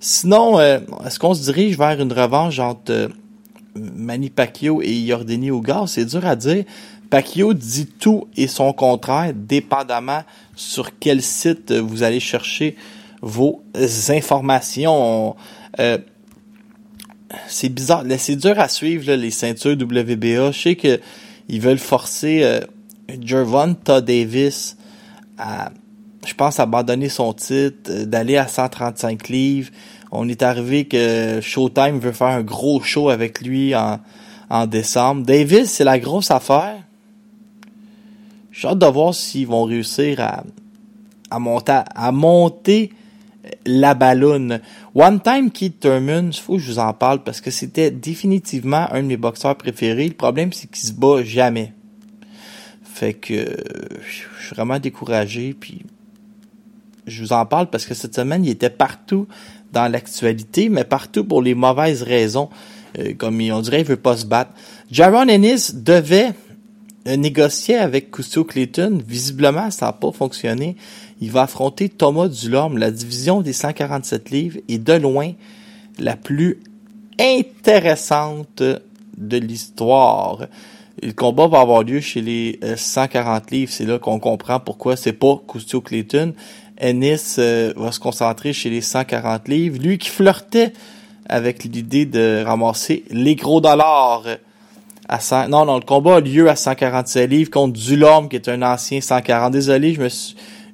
Sinon, 0.00 0.58
euh, 0.58 0.80
est-ce 1.06 1.18
qu'on 1.18 1.34
se 1.34 1.42
dirige 1.42 1.76
vers 1.76 2.00
une 2.00 2.12
revanche 2.12 2.58
entre 2.58 3.10
Manny 3.74 4.30
Pacquiao 4.30 4.80
et 4.80 4.98
Yordeni 4.98 5.50
Ougar? 5.50 5.88
C'est 5.88 6.06
dur 6.06 6.24
à 6.24 6.36
dire. 6.36 6.64
Pacquiao 7.10 7.52
dit 7.52 7.86
tout 7.86 8.26
et 8.36 8.46
son 8.46 8.72
contraire, 8.72 9.32
dépendamment 9.34 10.22
sur 10.56 10.98
quel 10.98 11.20
site 11.20 11.72
vous 11.72 12.02
allez 12.02 12.20
chercher 12.20 12.76
vos 13.20 13.62
informations. 14.08 15.36
Euh, 15.78 15.98
c'est 17.46 17.68
bizarre. 17.68 18.04
C'est 18.16 18.36
dur 18.36 18.58
à 18.58 18.68
suivre 18.68 19.06
là, 19.06 19.16
les 19.16 19.30
ceintures 19.30 19.72
WBA. 19.72 20.52
Je 20.52 20.58
sais 20.62 20.76
que 20.76 20.98
ils 21.48 21.60
veulent 21.60 21.78
forcer 21.78 22.42
euh, 22.42 22.60
Gervonta 23.20 24.00
Davis 24.00 24.76
à, 25.36 25.70
je 26.26 26.34
pense, 26.34 26.60
abandonner 26.60 27.08
son 27.08 27.32
titre, 27.32 27.90
euh, 27.90 28.04
d'aller 28.04 28.36
à 28.36 28.46
135 28.46 29.28
livres. 29.28 29.70
On 30.12 30.28
est 30.28 30.42
arrivé 30.42 30.86
que 30.86 31.40
Showtime 31.40 31.98
veut 31.98 32.12
faire 32.12 32.28
un 32.28 32.42
gros 32.42 32.80
show 32.80 33.10
avec 33.10 33.40
lui 33.40 33.74
en, 33.74 34.00
en 34.50 34.66
décembre. 34.66 35.24
Davis, 35.24 35.70
c'est 35.70 35.84
la 35.84 35.98
grosse 35.98 36.30
affaire. 36.30 36.82
J'ai 38.50 38.68
hâte 38.68 38.78
de 38.78 38.86
voir 38.86 39.14
s'ils 39.14 39.46
vont 39.46 39.64
réussir 39.64 40.20
à, 40.20 40.42
à 41.30 41.38
monter, 41.38 41.80
à 41.94 42.12
monter 42.12 42.92
la 43.64 43.94
ballonne. 43.94 44.60
One 44.94 45.20
Time 45.20 45.50
Keith 45.50 45.80
Thurman, 45.80 46.30
il 46.32 46.38
faut 46.38 46.54
que 46.54 46.60
je 46.60 46.72
vous 46.72 46.78
en 46.78 46.92
parle 46.92 47.22
parce 47.22 47.40
que 47.40 47.50
c'était 47.50 47.90
définitivement 47.90 48.92
un 48.92 49.02
de 49.02 49.06
mes 49.06 49.16
boxeurs 49.16 49.56
préférés. 49.56 50.08
Le 50.08 50.14
problème, 50.14 50.52
c'est 50.52 50.70
qu'il 50.70 50.86
se 50.86 50.92
bat 50.92 51.22
jamais. 51.22 51.72
Fait 52.82 53.14
que 53.14 53.34
euh, 53.34 53.56
je 54.06 54.12
suis 54.12 54.54
vraiment 54.54 54.78
découragé. 54.78 55.54
Puis 55.58 55.82
je 57.10 57.22
vous 57.22 57.32
en 57.32 57.44
parle 57.46 57.68
parce 57.68 57.84
que 57.84 57.94
cette 57.94 58.14
semaine, 58.14 58.44
il 58.44 58.50
était 58.50 58.70
partout 58.70 59.26
dans 59.72 59.90
l'actualité, 59.90 60.68
mais 60.68 60.84
partout 60.84 61.24
pour 61.24 61.42
les 61.42 61.54
mauvaises 61.54 62.02
raisons. 62.02 62.48
Euh, 62.98 63.14
comme 63.14 63.40
on 63.40 63.60
dirait, 63.60 63.80
il 63.80 63.86
veut 63.86 63.96
pas 63.96 64.16
se 64.16 64.26
battre. 64.26 64.52
Jaron 64.90 65.28
Ennis 65.28 65.72
devait 65.74 66.32
euh, 67.06 67.16
négocier 67.16 67.76
avec 67.76 68.10
Custio 68.10 68.44
Clayton. 68.44 69.00
Visiblement, 69.06 69.70
ça 69.70 69.86
n'a 69.86 69.92
pas 69.92 70.12
fonctionné. 70.12 70.76
Il 71.20 71.30
va 71.30 71.42
affronter 71.42 71.88
Thomas 71.88 72.28
Dulorme. 72.28 72.78
La 72.78 72.90
division 72.90 73.42
des 73.42 73.52
147 73.52 74.30
livres 74.30 74.58
est 74.68 74.78
de 74.78 74.94
loin 74.94 75.32
la 75.98 76.16
plus 76.16 76.60
intéressante 77.18 78.62
de 79.16 79.36
l'histoire. 79.36 80.46
Le 81.02 81.12
combat 81.12 81.46
va 81.46 81.60
avoir 81.60 81.82
lieu 81.82 82.00
chez 82.00 82.20
les 82.20 82.58
euh, 82.62 82.76
140 82.76 83.50
livres. 83.50 83.72
C'est 83.72 83.86
là 83.86 83.98
qu'on 83.98 84.18
comprend 84.18 84.60
pourquoi 84.60 84.96
c'est 84.96 85.12
pas 85.12 85.40
Custio 85.48 85.80
Clayton. 85.80 86.34
Ennis 86.80 87.38
va 87.76 87.92
se 87.92 88.00
concentrer 88.00 88.52
chez 88.52 88.70
les 88.70 88.80
140 88.80 89.48
livres? 89.48 89.78
Lui 89.80 89.98
qui 89.98 90.08
flirtait 90.08 90.72
avec 91.28 91.64
l'idée 91.64 92.06
de 92.06 92.42
ramasser 92.44 93.04
les 93.10 93.36
gros 93.36 93.60
dollars 93.60 94.24
à 95.08 95.20
100. 95.20 95.48
Non, 95.48 95.64
non, 95.64 95.76
le 95.76 95.84
combat 95.84 96.16
a 96.16 96.20
lieu 96.20 96.48
à 96.48 96.56
147 96.56 97.30
livres 97.30 97.50
contre 97.50 97.78
Dulorme, 97.78 98.28
qui 98.28 98.36
est 98.36 98.48
un 98.48 98.62
ancien 98.62 99.00
140. 99.00 99.52
Désolé, 99.52 99.94
je 99.94 100.00
me 100.00 100.08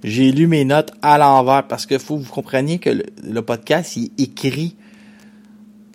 j'ai 0.05 0.31
lu 0.31 0.47
mes 0.47 0.65
notes 0.65 0.93
à 1.03 1.19
l'envers 1.19 1.67
parce 1.67 1.85
que 1.87 1.99
faut 1.99 2.17
que 2.17 2.23
vous 2.23 2.33
compreniez 2.33 2.79
que 2.79 2.91
le, 2.91 3.07
le 3.25 3.43
podcast, 3.43 3.97
il 3.97 4.05
est 4.05 4.21
écrit 4.21 4.77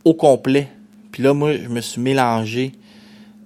au 0.03 0.13
complet. 0.13 0.67
Puis 1.11 1.23
là, 1.23 1.33
moi, 1.33 1.53
je 1.55 1.69
me 1.69 1.81
suis 1.81 2.01
mélangé 2.01 2.73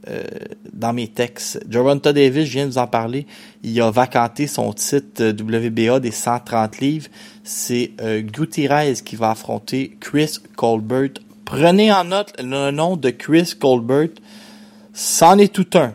euh, 0.08 0.24
dans 0.72 0.94
mes 0.94 1.08
textes. 1.08 1.60
Gervonta 1.68 2.14
Davis, 2.14 2.46
je 2.46 2.52
viens 2.52 2.66
de 2.66 2.72
vous 2.72 2.78
en 2.78 2.86
parler, 2.86 3.26
il 3.64 3.82
a 3.82 3.90
vacanté 3.90 4.46
son 4.46 4.72
titre 4.72 5.22
euh, 5.22 5.32
WBA 5.32 6.00
des 6.00 6.12
130 6.12 6.80
livres. 6.80 7.08
C'est 7.44 7.92
euh, 8.02 8.22
Gutierrez 8.22 8.94
qui 9.04 9.16
va 9.16 9.32
affronter 9.32 9.98
Chris 10.00 10.38
Colbert. 10.56 11.10
Prenez 11.44 11.92
en 11.92 12.04
note 12.04 12.34
le 12.40 12.70
nom 12.70 12.98
de 12.98 13.10
Chris 13.10 13.54
Colbert. 13.60 14.10
C'en 14.94 15.40
est 15.40 15.52
tout 15.52 15.68
un. 15.74 15.94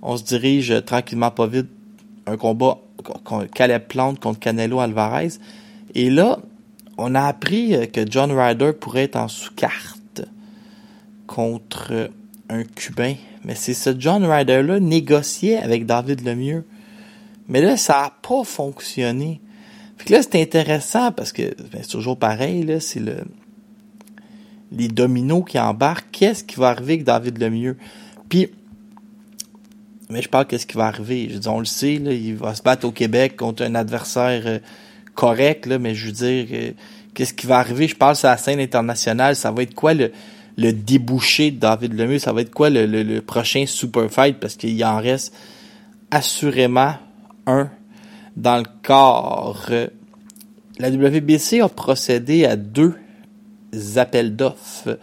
On 0.00 0.16
se 0.16 0.22
dirige 0.22 0.84
tranquillement 0.84 1.32
pas 1.32 1.48
vite. 1.48 1.68
Un 2.26 2.36
combat 2.36 2.78
Caleb 3.52 3.82
Plante 3.88 4.20
contre 4.20 4.38
Canelo 4.38 4.78
Alvarez. 4.78 5.30
Et 5.94 6.08
là, 6.08 6.38
on 6.98 7.16
a 7.16 7.22
appris 7.22 7.90
que 7.90 8.02
John 8.08 8.30
Ryder 8.30 8.72
pourrait 8.74 9.04
être 9.04 9.16
en 9.16 9.28
sous-carte 9.28 10.22
contre 11.26 12.10
un 12.48 12.64
Cubain. 12.64 13.14
Mais 13.44 13.54
c'est 13.54 13.74
ce 13.74 13.94
John 13.98 14.24
Ryder-là 14.24 14.80
négociait 14.80 15.56
avec 15.56 15.86
David 15.86 16.24
Lemieux. 16.24 16.64
Mais 17.48 17.60
là, 17.60 17.76
ça 17.76 17.92
n'a 17.94 18.12
pas 18.22 18.44
fonctionné. 18.44 19.40
Fait 19.96 20.06
que 20.06 20.12
là, 20.12 20.22
c'est 20.22 20.40
intéressant 20.40 21.12
parce 21.12 21.32
que 21.32 21.42
ben, 21.42 21.80
c'est 21.82 21.90
toujours 21.90 22.18
pareil, 22.18 22.64
là, 22.64 22.80
c'est 22.80 23.00
le 23.00 23.18
les 24.72 24.88
dominos 24.88 25.44
qui 25.46 25.58
embarquent. 25.58 26.10
Qu'est-ce 26.10 26.44
qui 26.44 26.56
va 26.56 26.68
arriver 26.68 26.94
avec 26.94 27.04
David 27.04 27.38
Lemieux? 27.38 27.76
Puis, 28.28 28.48
mais 30.10 30.22
je 30.22 30.28
parle 30.28 30.46
qu'est-ce 30.46 30.66
qui 30.66 30.76
va 30.76 30.86
arriver? 30.86 31.28
Je 31.30 31.38
dis, 31.38 31.48
on 31.48 31.58
le 31.58 31.64
sait, 31.64 31.98
là, 31.98 32.12
il 32.12 32.36
va 32.36 32.54
se 32.54 32.62
battre 32.62 32.86
au 32.86 32.92
Québec 32.92 33.36
contre 33.36 33.62
un 33.62 33.74
adversaire 33.74 34.42
euh, 34.46 34.58
correct, 35.14 35.66
là, 35.66 35.78
mais 35.78 35.94
je 35.94 36.06
veux 36.06 36.12
dire, 36.12 36.46
euh, 36.52 36.72
qu'est-ce 37.14 37.34
qui 37.34 37.46
va 37.46 37.58
arriver? 37.58 37.88
Je 37.88 37.96
parle 37.96 38.16
sur 38.16 38.28
la 38.28 38.36
scène 38.36 38.60
internationale. 38.60 39.36
Ça 39.36 39.50
va 39.50 39.62
être 39.62 39.74
quoi 39.74 39.94
le, 39.94 40.12
le 40.56 40.72
débouché 40.72 41.50
de 41.50 41.58
David 41.58 41.94
Lemieux? 41.94 42.18
Ça 42.18 42.32
va 42.32 42.42
être 42.42 42.54
quoi 42.54 42.70
le, 42.70 43.20
prochain 43.20 43.64
super 43.66 44.10
fight? 44.10 44.38
Parce 44.38 44.56
qu'il 44.56 44.82
en 44.84 44.98
reste 44.98 45.34
assurément 46.10 46.94
un 47.46 47.70
dans 48.36 48.58
le 48.58 48.66
corps. 48.82 49.70
La 50.78 50.90
WBC 50.90 51.60
a 51.60 51.68
procédé 51.68 52.44
à 52.44 52.56
deux 52.56 52.94
appels 53.96 54.36
d'offres. 54.36 54.98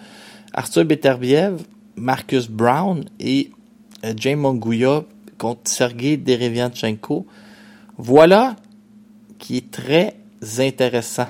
Arthur 0.54 0.86
Beterbiev, 0.86 1.64
Marcus 1.96 2.48
Brown 2.48 3.04
et 3.20 3.52
euh, 4.06 4.14
James 4.18 4.40
Monguia 4.40 5.04
contre 5.38 5.70
Sergei 5.70 6.18
Derevianchenko. 6.18 7.26
Voilà 7.98 8.56
qui 9.40 9.58
est 9.58 9.72
très 9.72 10.16
intéressant. 10.60 11.28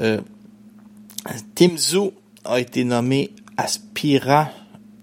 Euh, 0.00 0.20
Tim 1.54 1.76
a 2.44 2.60
été 2.60 2.84
nommé 2.84 3.30
aspirant 3.56 4.48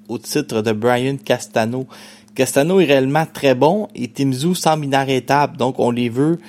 au 0.08 0.17
titre 0.17 0.62
de 0.62 0.71
Brian 0.71 1.17
Castano. 1.17 1.88
Castano 2.36 2.80
est 2.80 2.86
réellement 2.86 3.25
très 3.25 3.56
bon 3.56 3.88
et 3.95 4.08
Tim 4.08 4.32
Tzu 4.32 4.56
semble 4.56 4.86
inarrêtable, 4.86 5.58
donc 5.58 5.80
on 5.80 5.91
les 5.91 6.10
veut 6.10 6.39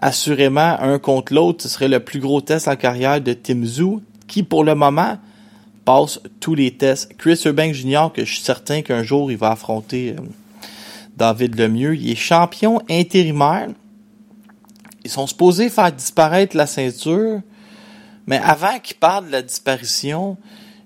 assurément 0.00 0.76
un 0.80 0.98
contre 0.98 1.34
l'autre. 1.34 1.62
Ce 1.62 1.68
serait 1.68 1.88
le 1.88 2.00
plus 2.00 2.20
gros 2.20 2.40
test 2.40 2.68
en 2.68 2.76
carrière 2.76 3.20
de 3.20 3.32
Tim 3.32 3.64
Tzu, 3.64 3.98
qui 4.26 4.42
pour 4.42 4.64
le 4.64 4.74
moment 4.74 5.18
passe 5.84 6.20
tous 6.40 6.54
les 6.54 6.72
tests. 6.72 7.16
Chris 7.16 7.40
Eubank 7.46 7.72
Jr., 7.72 8.08
que 8.12 8.24
je 8.24 8.34
suis 8.34 8.42
certain 8.42 8.82
qu'un 8.82 9.02
jour 9.02 9.30
il 9.30 9.38
va 9.38 9.52
affronter 9.52 10.14
euh, 10.18 10.22
David 11.16 11.58
Lemieux, 11.58 11.96
il 11.96 12.10
est 12.10 12.14
champion 12.14 12.80
intérimaire. 12.88 13.68
Ils 15.04 15.10
sont 15.10 15.26
supposés 15.26 15.70
faire 15.70 15.90
disparaître 15.90 16.56
la 16.56 16.66
ceinture, 16.66 17.40
mais 18.28 18.38
avant 18.44 18.78
qu'il 18.78 18.98
parle 18.98 19.28
de 19.28 19.32
la 19.32 19.40
disparition, 19.40 20.36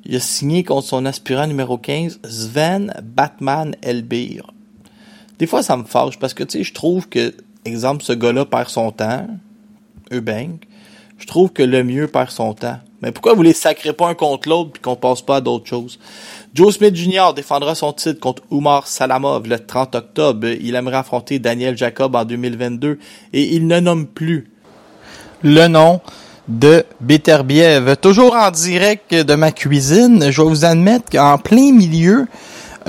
il 0.04 0.14
a 0.14 0.20
signé 0.20 0.62
contre 0.62 0.86
son 0.86 1.04
aspirant 1.04 1.48
numéro 1.48 1.76
15, 1.76 2.20
Sven 2.22 2.94
Batman 3.02 3.74
Elbir. 3.82 4.52
Des 5.40 5.48
fois, 5.48 5.64
ça 5.64 5.76
me 5.76 5.82
fâche 5.82 6.20
parce 6.20 6.34
que, 6.34 6.44
tu 6.44 6.58
sais, 6.58 6.64
je 6.64 6.72
trouve 6.72 7.08
que, 7.08 7.34
exemple, 7.64 8.04
ce 8.04 8.12
gars-là 8.12 8.44
perd 8.44 8.68
son 8.68 8.92
temps, 8.92 9.26
Eubank. 10.12 10.68
Je 11.18 11.26
trouve 11.26 11.52
que 11.52 11.64
le 11.64 11.82
mieux 11.82 12.06
perd 12.06 12.30
son 12.30 12.54
temps. 12.54 12.78
Mais 13.00 13.10
pourquoi 13.10 13.34
vous 13.34 13.42
les 13.42 13.52
sacrez 13.52 13.92
pas 13.92 14.08
un 14.08 14.14
contre 14.14 14.48
l'autre 14.48 14.70
puis 14.70 14.80
qu'on 14.80 14.94
passe 14.94 15.22
pas 15.22 15.36
à 15.36 15.40
d'autres 15.40 15.66
choses? 15.66 15.98
Joe 16.54 16.72
Smith 16.72 16.94
Jr. 16.94 17.34
défendra 17.34 17.74
son 17.74 17.92
titre 17.92 18.20
contre 18.20 18.44
Umar 18.52 18.86
Salamov 18.86 19.48
le 19.48 19.58
30 19.58 19.96
octobre. 19.96 20.46
Il 20.46 20.76
aimerait 20.76 20.98
affronter 20.98 21.40
Daniel 21.40 21.76
Jacob 21.76 22.14
en 22.14 22.24
2022 22.24 23.00
et 23.32 23.56
il 23.56 23.66
ne 23.66 23.80
nomme 23.80 24.06
plus 24.06 24.48
le 25.42 25.66
nom 25.66 26.00
de 26.48 26.84
Beterbiev. 27.00 27.96
Toujours 27.96 28.34
en 28.34 28.50
direct 28.50 29.14
de 29.14 29.34
ma 29.34 29.52
cuisine, 29.52 30.30
je 30.30 30.42
vais 30.42 30.48
vous 30.48 30.64
admettre 30.64 31.10
qu'en 31.10 31.38
plein 31.38 31.72
milieu 31.72 32.26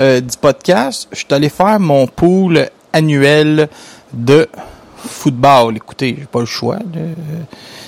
euh, 0.00 0.20
du 0.20 0.36
podcast, 0.36 1.08
je 1.12 1.18
suis 1.18 1.26
allé 1.30 1.48
faire 1.48 1.78
mon 1.78 2.06
pool 2.06 2.68
annuel 2.92 3.68
de 4.12 4.48
football. 4.96 5.76
Écoutez, 5.76 6.16
j'ai 6.18 6.26
pas 6.26 6.40
le 6.40 6.46
choix. 6.46 6.78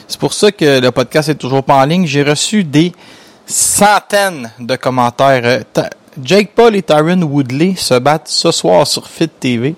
C'est 0.06 0.20
pour 0.20 0.32
ça 0.32 0.52
que 0.52 0.80
le 0.80 0.90
podcast 0.90 1.28
est 1.28 1.34
toujours 1.34 1.64
pas 1.64 1.76
en 1.76 1.84
ligne. 1.84 2.06
J'ai 2.06 2.22
reçu 2.22 2.62
des 2.62 2.92
centaines 3.46 4.50
de 4.58 4.76
commentaires. 4.76 5.42
Euh, 5.44 5.82
Jake 6.22 6.50
Paul 6.54 6.74
et 6.76 6.82
Tyron 6.82 7.22
Woodley 7.22 7.74
se 7.76 7.98
battent 7.98 8.28
ce 8.28 8.50
soir 8.50 8.86
sur 8.86 9.06
Fit 9.06 9.28
TV 9.28 9.74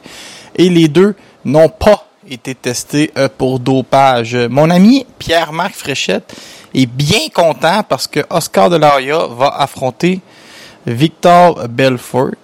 et 0.54 0.68
les 0.68 0.88
deux 0.88 1.14
n'ont 1.44 1.68
pas 1.68 2.07
été 2.30 2.54
testés 2.54 3.10
euh, 3.16 3.28
pour 3.36 3.58
dopage. 3.60 4.34
Mon 4.34 4.70
ami 4.70 5.06
Pierre-Marc 5.18 5.74
Fréchette 5.74 6.34
est 6.74 6.86
bien 6.86 7.28
content 7.34 7.82
parce 7.88 8.06
que 8.06 8.20
Oscar 8.30 8.70
de 8.70 8.76
la 8.76 8.98
va 9.28 9.48
affronter 9.48 10.20
Victor 10.86 11.68
Belfort. 11.68 12.34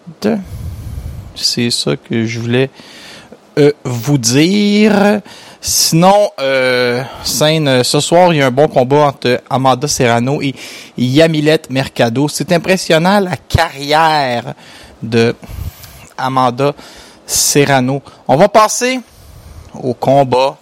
C'est 1.35 1.71
ça 1.71 1.97
que 1.97 2.27
je 2.27 2.39
voulais 2.39 2.71
euh, 3.59 3.73
vous 3.85 4.19
dire. 4.19 5.21
Sinon, 5.61 6.31
euh, 6.41 7.03
ce 7.25 8.01
soir, 8.01 8.33
il 8.33 8.39
y 8.39 8.43
a 8.43 8.47
un 8.47 8.51
bon 8.51 8.69
combat 8.69 9.07
entre 9.07 9.41
Amanda 9.49 9.89
Serrano 9.89 10.43
et 10.43 10.55
Yamilet 10.99 11.63
Mercado. 11.71 12.29
C'est 12.29 12.53
impressionnant 12.53 13.21
la 13.21 13.37
carrière 13.37 14.55
de 15.03 15.35
Amanda 16.19 16.75
Serrano. 17.27 18.03
On 18.29 18.37
va 18.37 18.49
passer 18.49 19.01
au 19.83 19.95
combat 19.95 20.57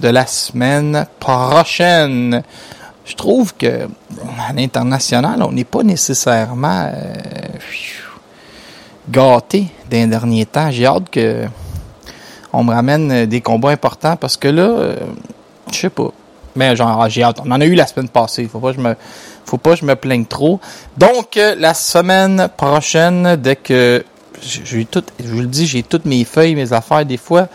de 0.00 0.08
la 0.08 0.26
semaine 0.26 1.06
prochaine. 1.20 2.42
Je 3.04 3.14
trouve 3.14 3.54
que 3.54 3.88
à 4.48 4.52
l'international, 4.52 5.42
on 5.42 5.52
n'est 5.52 5.64
pas 5.64 5.82
nécessairement 5.82 6.90
euh, 6.92 7.14
gâté 9.08 9.68
d'un 9.90 10.08
dernier 10.08 10.46
temps. 10.46 10.70
J'ai 10.70 10.86
hâte 10.86 11.08
que 11.10 11.44
on 12.52 12.64
me 12.64 12.72
ramène 12.72 13.26
des 13.26 13.40
combats 13.40 13.70
importants 13.70 14.16
parce 14.16 14.36
que 14.36 14.48
là, 14.48 14.62
euh, 14.62 14.96
je 15.70 15.76
sais 15.76 15.90
pas. 15.90 16.10
Mais 16.56 16.74
genre, 16.74 17.08
j'ai 17.08 17.22
hâte. 17.22 17.40
On 17.44 17.50
en 17.50 17.60
a 17.60 17.66
eu 17.66 17.74
la 17.74 17.86
semaine 17.86 18.08
passée. 18.08 18.48
Faut 18.50 18.60
pas 18.60 18.70
que 18.70 18.78
je 18.78 18.80
me, 18.80 18.96
faut 19.44 19.58
pas 19.58 19.70
que 19.74 19.80
je 19.80 19.84
me 19.84 19.94
plaigne 19.94 20.24
trop. 20.24 20.58
Donc, 20.96 21.36
euh, 21.36 21.54
la 21.58 21.74
semaine 21.74 22.48
prochaine, 22.56 23.36
dès 23.36 23.56
que 23.56 24.04
j'ai 24.42 24.84
tout, 24.86 25.04
je 25.22 25.28
vous 25.28 25.40
le 25.40 25.46
dis, 25.46 25.66
j'ai 25.66 25.82
toutes 25.82 26.06
mes 26.06 26.24
feuilles, 26.24 26.54
mes 26.54 26.72
affaires. 26.72 27.04
Des 27.04 27.18
fois, 27.18 27.48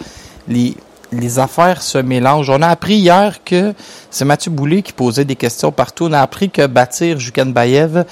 les, 0.51 1.39
affaires 1.39 1.81
se 1.81 1.97
mélangent. 1.97 2.49
On 2.49 2.61
a 2.61 2.67
appris 2.67 2.95
hier 2.95 3.43
que 3.43 3.73
c'est 4.09 4.25
Mathieu 4.25 4.51
Boulay 4.51 4.81
qui 4.81 4.93
posait 4.93 5.25
des 5.25 5.35
questions 5.35 5.71
partout. 5.71 6.05
On 6.05 6.13
a 6.13 6.21
appris 6.21 6.49
que 6.49 6.67
Bâtir 6.67 7.17
Bayev 7.47 8.05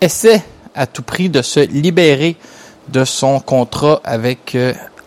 essaie 0.00 0.42
à 0.74 0.86
tout 0.86 1.02
prix 1.02 1.28
de 1.28 1.42
se 1.42 1.60
libérer 1.60 2.36
de 2.88 3.04
son 3.04 3.40
contrat 3.40 4.00
avec 4.04 4.54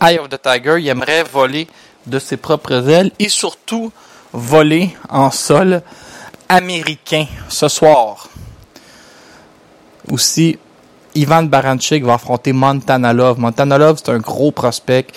Eye 0.01 0.17
of 0.17 0.29
the 0.29 0.41
Tiger, 0.41 0.77
il 0.79 0.87
aimerait 0.87 1.23
voler 1.23 1.67
de 2.07 2.19
ses 2.19 2.37
propres 2.37 2.89
ailes 2.89 3.11
et 3.19 3.29
surtout 3.29 3.91
voler 4.31 4.95
en 5.09 5.29
sol 5.29 5.81
américain 6.47 7.25
ce 7.49 7.67
soir. 7.67 8.29
Aussi, 10.09 10.57
Ivan 11.15 11.43
Baranchik 11.43 12.03
va 12.03 12.13
affronter 12.13 12.53
Montana 12.53 13.11
Love. 13.13 13.39
Montana 13.39 13.77
Love, 13.77 13.97
c'est 14.03 14.11
un 14.11 14.19
gros 14.19 14.51
prospect. 14.51 15.07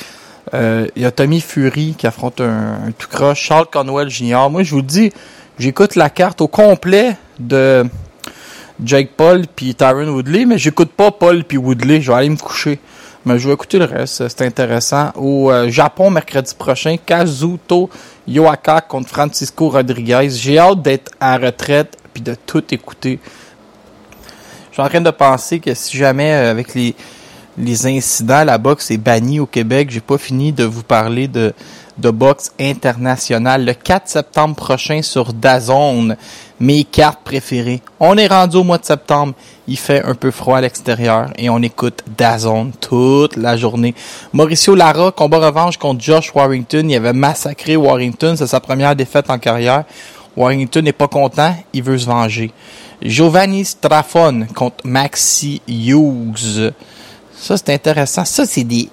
Euh, 0.55 0.87
il 0.97 1.03
y 1.03 1.05
a 1.05 1.11
Tommy 1.11 1.41
Fury 1.41 1.95
qui 1.97 2.07
affronte 2.07 2.41
un, 2.41 2.93
tout 2.99 3.09
croche. 3.09 3.41
Charles 3.41 3.67
Conwell 3.73 4.11
Jr. 4.11 4.49
Moi, 4.51 4.63
je 4.63 4.75
vous 4.75 4.83
dis, 4.83 5.13
j'écoute 5.59 5.97
la 5.97 6.11
carte 6.11 6.41
au 6.41 6.49
complet 6.49 7.17
de 7.39 7.85
Jake 8.85 9.11
Paul 9.17 9.45
puis 9.55 9.75
Tyron 9.75 10.09
Woodley, 10.09 10.45
mais 10.45 10.59
j'écoute 10.59 10.91
pas 10.91 11.11
Paul 11.11 11.45
puis 11.45 11.59
Woodley. 11.59 12.01
Je 12.01 12.11
vais 12.11 12.19
aller 12.19 12.29
me 12.29 12.37
coucher. 12.37 12.79
Mais 13.25 13.39
je 13.39 13.47
vais 13.47 13.55
écouter 13.55 13.79
le 13.79 13.85
reste, 13.85 14.29
c'est 14.29 14.43
intéressant. 14.43 15.13
Au 15.15 15.53
euh, 15.53 15.71
Japon, 15.71 16.11
mercredi 16.11 16.53
prochain, 16.59 16.97
Kazuto 16.97 17.89
Yoaka 18.27 18.81
contre 18.81 19.11
Francisco 19.11 19.69
Rodriguez. 19.69 20.29
J'ai 20.31 20.59
hâte 20.59 20.83
d'être 20.83 21.13
à 21.21 21.39
retraite 21.39 21.97
puis 22.13 22.23
de 22.23 22.35
tout 22.35 22.65
écouter. 22.75 23.21
Je 24.71 24.75
suis 24.75 24.83
en 24.83 24.89
train 24.89 25.01
de 25.01 25.11
penser 25.11 25.61
que 25.61 25.73
si 25.73 25.97
jamais 25.97 26.33
euh, 26.33 26.51
avec 26.51 26.75
les, 26.75 26.97
les 27.59 27.87
incidents, 27.87 28.45
la 28.45 28.59
boxe 28.59 28.91
est 28.91 28.99
bannie 28.99 29.41
au 29.41 29.47
Québec, 29.47 29.91
j'ai 29.91 30.01
pas 30.01 30.19
fini 30.19 30.53
de 30.53 30.65
vous 30.65 30.83
parler 30.83 31.29
de, 31.29 31.53
boxe 31.99 32.53
internationale. 32.59 33.65
Le 33.65 33.75
4 33.75 34.09
septembre 34.09 34.57
prochain 34.57 35.03
sur 35.03 35.33
Dazone, 35.33 36.17
mes 36.59 36.85
cartes 36.85 37.21
préférées. 37.23 37.83
On 38.01 38.17
est 38.17 38.27
rendu 38.27 38.57
au 38.57 38.65
mois 38.65 38.79
de 38.79 38.85
septembre 38.85 39.35
il 39.69 39.79
fait 39.79 40.03
un 40.05 40.15
peu 40.15 40.31
froid 40.31 40.59
à 40.59 40.61
l'extérieur 40.61 41.31
et 41.37 41.49
on 41.49 41.59
écoute 41.63 42.03
Dazone 42.19 42.73
toute 42.81 43.37
la 43.37 43.57
journée. 43.57 43.95
Mauricio 44.33 44.75
Lara, 44.75 45.13
combat 45.13 45.39
revanche 45.39 45.77
contre 45.77 46.03
Josh 46.03 46.35
Warrington. 46.35 46.89
Il 46.89 46.97
avait 46.97 47.13
massacré 47.13 47.77
Warrington. 47.77 48.35
C'est 48.37 48.47
sa 48.47 48.61
première 48.61 48.97
défaite 48.97 49.31
en 49.31 49.39
carrière. 49.39 49.85
Warrington 50.37 50.83
n'est 50.83 50.93
pas 50.93 51.09
content. 51.09 51.55
Il 51.73 51.85
veut 51.85 51.99
se 51.99 52.07
venger. 52.07 52.51
Giovanni 53.01 53.65
Strafon 53.65 54.47
contre 54.55 54.85
Maxi 54.85 55.63
Hughes. 55.69 56.73
Ça, 57.43 57.57
c'est 57.57 57.75
intéressant. 57.75 58.25
Ça, 58.25 58.47
c'est 58.47 58.63
des... 58.63 58.89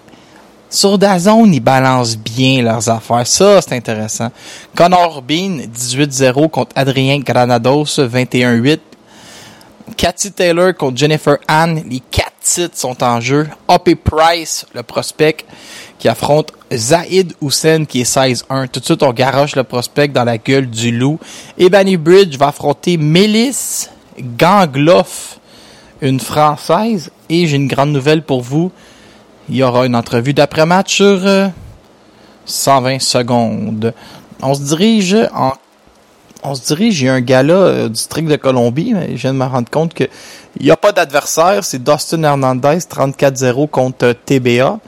Sur 0.72 0.98
Dazone, 0.98 1.54
ils 1.54 1.60
balancent 1.60 2.18
bien 2.18 2.64
leurs 2.64 2.90
affaires. 2.90 3.28
Ça, 3.28 3.62
c'est 3.62 3.76
intéressant. 3.76 4.32
Connor 4.76 5.22
Bean, 5.22 5.60
18-0 5.72 6.50
contre 6.50 6.72
Adrien 6.76 7.20
Granados, 7.20 7.86
21-8. 7.86 8.80
Cathy 9.96 10.32
Taylor 10.32 10.76
contre 10.76 10.98
Jennifer 10.98 11.38
Ann. 11.48 11.84
Les 11.88 12.00
quatre 12.00 12.34
titres 12.42 12.76
sont 12.78 13.04
en 13.04 13.22
jeu. 13.22 13.48
Hoppy 13.68 13.94
Price, 13.94 14.66
le 14.74 14.82
prospect, 14.82 15.38
qui 16.00 16.08
affronte 16.08 16.52
Zaid 16.74 17.34
Hussein, 17.44 17.86
qui 17.86 18.02
est 18.02 18.16
16-1. 18.16 18.68
Tout 18.70 18.80
de 18.80 18.86
suite, 18.86 19.04
on 19.04 19.14
garoche 19.14 19.56
le 19.56 19.64
prospect 19.64 20.08
dans 20.08 20.24
la 20.24 20.40
gueule 20.40 20.68
du 20.68 20.92
loup. 20.92 21.20
Ebony 21.58 21.98
Bridge 21.98 22.36
va 22.38 22.48
affronter 22.48 22.98
Mélis 22.98 23.90
Gangloff, 24.20 25.38
une 26.02 26.20
Française. 26.20 27.12
Et 27.30 27.48
j'ai 27.48 27.58
une 27.58 27.68
grande 27.68 27.92
nouvelle 27.92 28.24
pour 28.24 28.42
vous. 28.42 28.72
Il 29.50 29.56
y 29.56 29.64
aura 29.64 29.86
une 29.86 29.96
entrevue 29.96 30.34
d'après-match 30.34 30.96
sur 30.96 31.52
120 32.46 32.96
euh, 32.96 33.00
secondes. 33.00 33.94
On 34.42 34.54
se 34.54 34.62
dirige 34.62 35.16
en 35.34 35.54
on 36.44 36.56
se 36.56 36.66
dirige, 36.68 37.02
il 37.02 37.06
y 37.06 37.10
a 37.10 37.14
un 37.14 37.22
gars-là 37.22 37.54
euh, 37.54 37.84
du 37.88 37.94
district 37.94 38.30
de 38.30 38.36
Colombie, 38.36 38.94
mais 38.94 39.10
je 39.12 39.22
viens 39.22 39.34
de 39.34 39.40
me 39.40 39.46
rendre 39.46 39.70
compte 39.70 39.94
que 39.94 40.06
il 40.60 40.66
n'y 40.66 40.72
a 40.72 40.78
pas 40.78 40.92
d'adversaire, 40.92 41.64
c'est 41.64 41.84
Dustin 41.84 42.24
Hernandez 42.24 42.80
34-0 42.80 43.70
contre 43.70 44.06
euh, 44.06 44.14
TBA. 44.26 44.80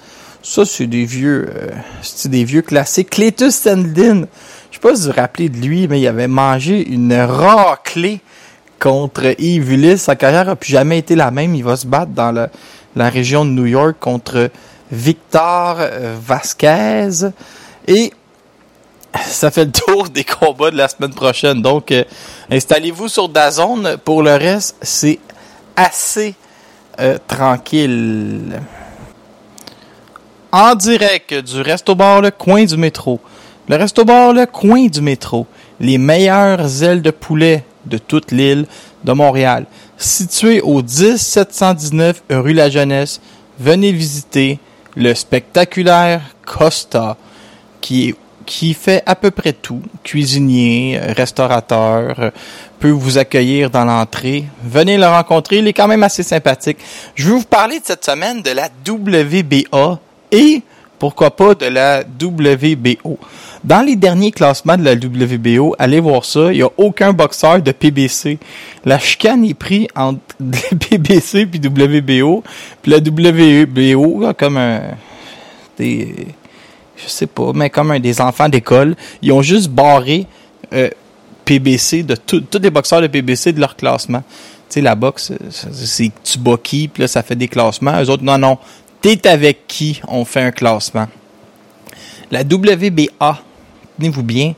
Ça, 0.44 0.66
c'est 0.66 0.88
des 0.88 1.06
vieux, 1.06 1.50
euh, 1.56 1.70
c'est 2.02 2.30
des 2.30 2.44
vieux 2.44 2.62
classiques. 2.62 3.12
Cletus 3.12 3.52
Sandlin, 3.52 4.26
je 4.72 4.76
sais 4.76 4.82
pas 4.82 4.96
si 4.96 5.02
vous 5.02 5.08
vous 5.08 5.16
rappelez 5.16 5.50
de 5.50 5.58
lui, 5.58 5.88
mais 5.88 6.00
il 6.00 6.08
avait 6.08 6.28
mangé 6.28 6.88
une 6.88 7.14
raclée 7.14 8.22
contre 8.82 9.36
Yves 9.40 9.72
Ulysse. 9.72 10.04
Sa 10.04 10.16
carrière 10.16 10.46
n'a 10.46 10.56
plus 10.56 10.72
jamais 10.72 10.98
été 10.98 11.16
la 11.16 11.32
même. 11.32 11.56
Il 11.56 11.64
va 11.64 11.76
se 11.76 11.86
battre 11.86 12.12
dans 12.12 12.32
la 12.96 13.10
région 13.10 13.46
de 13.46 13.52
New 13.52 13.68
York 13.68 13.98
contre 14.00 14.50
Victor 14.92 15.78
Vasquez. 16.20 17.30
Et 17.88 18.12
ça 19.20 19.52
fait 19.52 19.66
le 19.66 19.72
tour 19.72 20.10
des 20.10 20.24
combats 20.24 20.72
de 20.72 20.78
la 20.78 20.88
semaine 20.88 21.14
prochaine. 21.14 21.62
Donc, 21.62 21.92
euh, 21.92 22.04
installez-vous 22.50 23.08
sur 23.08 23.30
Dazone. 23.30 23.98
Pour 24.04 24.24
le 24.24 24.36
reste, 24.36 24.76
c'est 24.82 25.20
assez 25.76 26.36
euh, 27.00 27.18
tranquille. 27.28 28.60
En 30.52 30.76
direct 30.76 31.34
du 31.34 31.62
Resto 31.62 31.96
Bar 31.96 32.22
Le 32.22 32.32
Coin 32.32 32.66
du 32.66 32.78
métro. 32.78 33.20
Le 33.70 33.76
Resto 33.78 34.04
Bar 34.04 34.34
Le 34.34 34.46
Coin 34.46 34.88
du 34.88 35.02
métro. 35.02 35.48
Les 35.80 35.98
meilleures 35.98 36.84
ailes 36.84 37.02
de 37.02 37.12
poulet 37.12 37.64
de 37.86 37.98
toute 37.98 38.32
l'île 38.32 38.66
de 39.04 39.12
Montréal. 39.14 39.66
Situé 39.98 40.62
au 40.62 40.82
10719 40.82 42.24
rue 42.30 42.54
La 42.54 42.70
Jeunesse, 42.70 43.22
venez 43.60 43.92
visiter 43.92 44.60
le 44.96 45.14
spectaculaire 45.14 46.22
Costa 46.46 47.18
qui 47.80 48.16
qui 48.46 48.74
fait 48.74 49.02
à 49.06 49.16
peu 49.16 49.32
près 49.32 49.54
tout, 49.54 49.82
cuisinier, 50.04 51.00
euh, 51.02 51.14
restaurateur, 51.14 52.16
euh, 52.20 52.32
peut 52.80 52.90
vous 52.90 53.18
accueillir 53.18 53.70
dans 53.70 53.86
l'entrée. 53.86 54.46
Venez 54.64 54.98
le 54.98 55.06
rencontrer, 55.06 55.60
il 55.60 55.68
est 55.68 55.74
quand 55.74 55.88
même 55.88 56.04
assez 56.04 56.24
sympathique. 56.24 56.78
Je 57.16 57.28
vais 57.28 57.36
vous 57.36 57.46
parler 57.46 57.80
de 57.80 57.86
cette 57.86 58.04
semaine 58.04 58.42
de 58.42 58.52
la 58.52 58.68
WBA 58.86 60.00
et 60.32 60.64
pourquoi 61.02 61.32
pas 61.32 61.56
de 61.56 61.66
la 61.66 62.04
WBO. 62.22 63.18
Dans 63.64 63.82
les 63.82 63.96
derniers 63.96 64.32
classements 64.32 64.78
de 64.78 64.84
la 64.84 64.94
WBO, 64.94 65.76
allez 65.80 66.00
voir 66.00 66.24
ça, 66.24 66.54
il 66.54 66.58
n'y 66.58 66.62
a 66.62 66.70
aucun 66.78 67.12
boxeur 67.12 67.60
de 67.60 67.72
PBC. 67.72 68.38
La 68.86 69.00
chicane 69.00 69.44
est 69.44 69.56
prise 69.56 69.88
entre 69.96 70.22
PBC 70.90 71.48
puis 71.48 71.60
WBO, 71.60 72.44
puis 72.84 72.92
la 72.92 73.00
WBO 73.00 74.32
comme 74.38 74.58
un 74.58 74.82
des 75.76 76.28
je 76.96 77.10
sais 77.10 77.26
pas, 77.26 77.52
mais 77.56 77.72
comme 77.72 77.98
des 77.98 78.22
enfants 78.22 78.48
d'école, 78.48 78.96
ils 79.24 79.32
ont 79.32 79.42
juste 79.42 79.72
barré 79.72 80.28
euh, 80.72 80.88
PBC 81.46 82.04
de 82.04 82.14
tous 82.14 82.46
les 82.62 82.70
boxeurs 82.70 83.02
de 83.02 83.08
PBC 83.08 83.54
de 83.54 83.60
leur 83.60 83.76
classement. 83.76 84.22
Tu 84.70 84.76
sais, 84.76 84.82
la 84.82 84.94
boxe, 84.94 85.34
c'est 85.50 86.12
tu 86.24 86.38
bats 86.38 86.60
qui, 86.62 86.88
puis 86.88 87.02
là, 87.02 87.08
ça 87.08 87.24
fait 87.24 87.36
des 87.36 87.48
classements. 87.48 88.00
Eux 88.02 88.10
autres, 88.10 88.24
non, 88.24 88.38
non. 88.38 88.60
T'es 89.02 89.28
avec 89.28 89.66
qui? 89.68 90.00
On 90.08 90.26
fait 90.26 90.44
un 90.44 90.52
classement. 90.52 91.08
La 92.30 92.42
WBA, 92.42 93.40
tenez-vous 93.98 94.22
bien, 94.22 94.54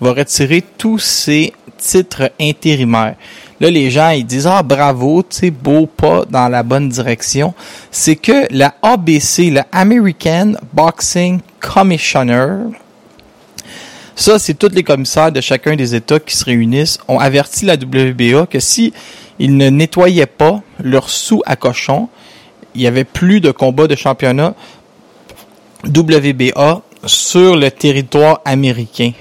va 0.00 0.12
retirer 0.12 0.62
tous 0.78 1.00
ces 1.00 1.52
titres 1.76 2.30
intérimaires. 2.40 3.16
Là, 3.58 3.70
les 3.70 3.90
gens, 3.90 4.10
ils 4.10 4.24
disent, 4.24 4.46
ah, 4.46 4.62
bravo, 4.62 5.24
tu 5.24 5.36
sais, 5.36 5.50
beau 5.50 5.86
pas 5.86 6.24
dans 6.30 6.48
la 6.48 6.62
bonne 6.62 6.88
direction. 6.88 7.54
C'est 7.90 8.14
que 8.14 8.46
la 8.50 8.76
ABC, 8.82 9.50
la 9.50 9.66
American 9.72 10.52
Boxing 10.72 11.40
Commissioner, 11.58 12.70
ça, 14.14 14.38
c'est 14.38 14.54
tous 14.54 14.70
les 14.72 14.84
commissaires 14.84 15.32
de 15.32 15.40
chacun 15.40 15.74
des 15.74 15.96
États 15.96 16.20
qui 16.20 16.36
se 16.36 16.44
réunissent, 16.44 16.98
ont 17.08 17.18
averti 17.18 17.64
la 17.64 17.74
WBA 17.74 18.46
que 18.46 18.60
si 18.60 18.92
ils 19.40 19.56
ne 19.56 19.70
nettoyaient 19.70 20.26
pas 20.26 20.60
leur 20.82 21.08
sous 21.08 21.42
à 21.46 21.56
cochon, 21.56 22.08
il 22.74 22.82
y 22.82 22.86
avait 22.86 23.04
plus 23.04 23.40
de 23.40 23.50
combats 23.50 23.86
de 23.86 23.96
championnat 23.96 24.54
WBA 25.86 26.82
sur 27.06 27.56
le 27.56 27.70
territoire 27.70 28.40
américain. 28.44 29.12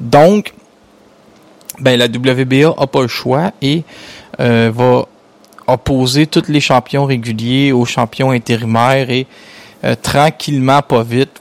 Donc, 0.00 0.52
ben 1.80 1.98
la 1.98 2.06
WBA 2.06 2.74
a 2.76 2.86
pas 2.86 3.02
le 3.02 3.08
choix 3.08 3.52
et 3.62 3.82
euh, 4.40 4.70
va 4.74 5.06
opposer 5.66 6.26
tous 6.26 6.48
les 6.48 6.60
champions 6.60 7.04
réguliers 7.04 7.72
aux 7.72 7.84
champions 7.84 8.30
intérimaires 8.30 9.10
et 9.10 9.26
euh, 9.84 9.94
tranquillement, 10.00 10.82
pas 10.82 11.02
vite, 11.02 11.40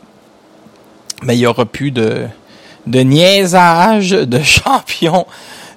mais 1.22 1.28
ben, 1.28 1.34
il 1.34 1.40
y 1.40 1.46
aura 1.48 1.66
plus 1.66 1.92
de 1.92 2.28
de 2.88 3.00
niaisage 3.02 4.12
de 4.12 4.40
champions 4.44 5.26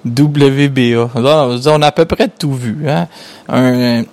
WBA. 0.06 1.10
On 1.14 1.82
a 1.82 1.86
à 1.86 1.92
peu 1.92 2.04
près 2.04 2.28
tout 2.28 2.54
vu. 2.54 2.88
Hein? 2.88 3.08
Un, 3.48 4.04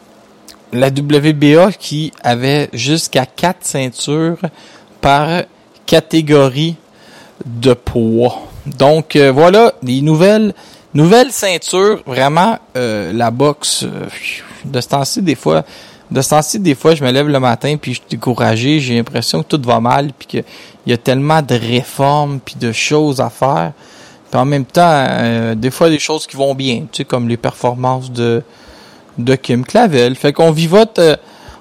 la 0.73 0.87
WBA 0.87 1.73
qui 1.73 2.11
avait 2.23 2.69
jusqu'à 2.73 3.25
quatre 3.25 3.65
ceintures 3.65 4.37
par 5.01 5.43
catégorie 5.85 6.75
de 7.45 7.73
poids. 7.73 8.41
Donc 8.65 9.15
euh, 9.15 9.31
voilà, 9.31 9.73
les 9.83 10.01
nouvelles 10.01 10.53
nouvelles 10.93 11.31
ceintures, 11.31 12.01
vraiment 12.05 12.59
euh, 12.77 13.11
la 13.13 13.31
boxe 13.31 13.83
euh, 13.83 14.07
de 14.65 14.81
ce 14.81 14.87
temps-ci 14.89 15.21
des 15.21 15.35
fois 15.35 15.63
de 16.11 16.21
ce 16.21 16.29
temps-ci 16.29 16.59
des 16.59 16.75
fois 16.75 16.93
je 16.93 17.03
me 17.03 17.11
lève 17.11 17.29
le 17.29 17.39
matin 17.39 17.77
puis 17.81 17.93
je 17.93 17.99
suis 17.99 18.09
découragé, 18.09 18.79
j'ai 18.79 18.95
l'impression 18.95 19.43
que 19.43 19.55
tout 19.55 19.61
va 19.65 19.79
mal 19.79 20.11
puis 20.17 20.27
qu'il 20.27 20.43
y 20.85 20.93
a 20.93 20.97
tellement 20.97 21.41
de 21.41 21.55
réformes 21.55 22.39
puis 22.43 22.55
de 22.59 22.71
choses 22.71 23.21
à 23.21 23.29
faire. 23.29 23.71
Puis 24.29 24.39
en 24.39 24.45
même 24.45 24.65
temps, 24.65 25.55
des 25.57 25.71
fois 25.71 25.89
des 25.89 25.99
choses 25.99 26.25
qui 26.25 26.37
vont 26.37 26.55
bien, 26.55 26.85
tu 26.89 26.99
sais 26.99 27.03
comme 27.03 27.27
les 27.27 27.35
performances 27.35 28.09
de 28.09 28.43
de 29.17 29.35
Kim 29.35 29.65
Clavel. 29.65 30.15
Fait 30.15 30.33
qu'on 30.33 30.51
vivote 30.51 30.99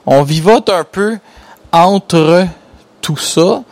on 0.07 0.23
vivote 0.23 0.71
un 0.71 0.85
peu 0.85 1.19
entre 1.73 2.47
tout 3.01 3.17
ça, 3.19 3.63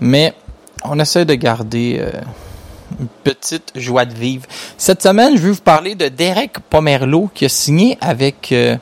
mais 0.00 0.34
on 0.82 0.98
essaie 0.98 1.24
de 1.24 1.34
garder 1.34 2.02
une 3.00 3.08
petite 3.22 3.72
joie 3.74 4.04
de 4.04 4.14
vivre. 4.14 4.46
Cette 4.78 5.02
semaine, 5.02 5.36
je 5.36 5.42
vais 5.42 5.50
vous 5.50 5.60
parler 5.60 5.94
de 5.94 6.08
Derek 6.08 6.58
Pomerleau 6.70 7.30
qui 7.32 7.44
a 7.44 7.48
signé 7.48 7.98
avec 8.00 8.52
euh, 8.52 8.76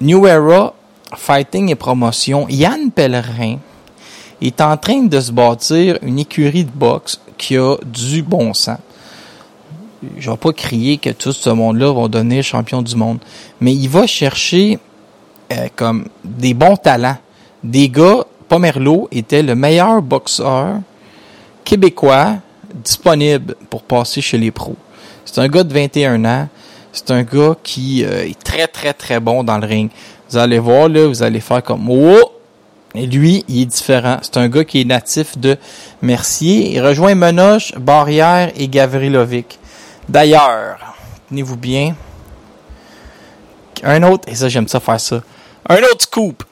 New 0.00 0.26
Era 0.26 0.74
Fighting 1.14 1.70
et 1.70 1.74
Promotion. 1.74 2.46
Yann 2.48 2.90
Pellerin 2.90 3.58
est 4.40 4.60
en 4.60 4.76
train 4.76 5.02
de 5.02 5.20
se 5.20 5.32
bâtir 5.32 5.98
une 6.02 6.18
écurie 6.18 6.64
de 6.64 6.70
boxe 6.70 7.20
qui 7.38 7.56
a 7.56 7.76
du 7.84 8.22
bon 8.22 8.52
sens. 8.52 8.78
Je 10.18 10.30
vais 10.30 10.36
pas 10.36 10.52
crier 10.52 10.98
que 10.98 11.10
tout 11.10 11.32
ce 11.32 11.50
monde-là 11.50 11.92
va 11.92 12.08
donner 12.08 12.42
champion 12.42 12.82
du 12.82 12.96
monde, 12.96 13.18
mais 13.60 13.74
il 13.74 13.88
va 13.88 14.06
chercher 14.06 14.78
euh, 15.52 15.68
comme 15.76 16.06
des 16.24 16.54
bons 16.54 16.76
talents. 16.76 17.18
Des 17.62 17.88
gars, 17.88 18.24
Pomerleau 18.48 19.08
était 19.10 19.42
le 19.42 19.54
meilleur 19.54 20.02
boxeur 20.02 20.80
québécois 21.64 22.36
disponible 22.74 23.56
pour 23.70 23.82
passer 23.82 24.20
chez 24.20 24.38
les 24.38 24.50
pros. 24.50 24.76
C'est 25.24 25.40
un 25.40 25.48
gars 25.48 25.64
de 25.64 25.72
21 25.72 26.24
ans. 26.24 26.48
C'est 26.92 27.10
un 27.10 27.22
gars 27.22 27.56
qui 27.62 28.04
euh, 28.04 28.26
est 28.26 28.42
très, 28.42 28.66
très, 28.66 28.94
très 28.94 29.20
bon 29.20 29.44
dans 29.44 29.58
le 29.58 29.66
ring. 29.66 29.90
Vous 30.30 30.38
allez 30.38 30.58
voir, 30.58 30.88
là, 30.88 31.06
vous 31.06 31.22
allez 31.22 31.40
faire 31.40 31.62
comme 31.62 31.90
Oh! 31.90 32.32
Et 32.94 33.06
lui, 33.06 33.44
il 33.48 33.62
est 33.62 33.66
différent. 33.66 34.16
C'est 34.22 34.38
un 34.38 34.48
gars 34.48 34.64
qui 34.64 34.80
est 34.80 34.84
natif 34.84 35.36
de 35.36 35.58
Mercier. 36.00 36.72
Il 36.72 36.80
rejoint 36.80 37.14
Menoche, 37.14 37.74
Barrière 37.76 38.50
et 38.56 38.68
Gavrilovic. 38.68 39.58
D'ailleurs, 40.08 40.78
tenez-vous 41.28 41.56
bien. 41.56 41.94
Un 43.82 44.02
autre, 44.04 44.28
et 44.28 44.34
ça, 44.34 44.48
j'aime 44.48 44.68
ça 44.68 44.80
faire 44.80 45.00
ça. 45.00 45.22
Un 45.68 45.78
autre 45.78 46.02
scoop. 46.02 46.44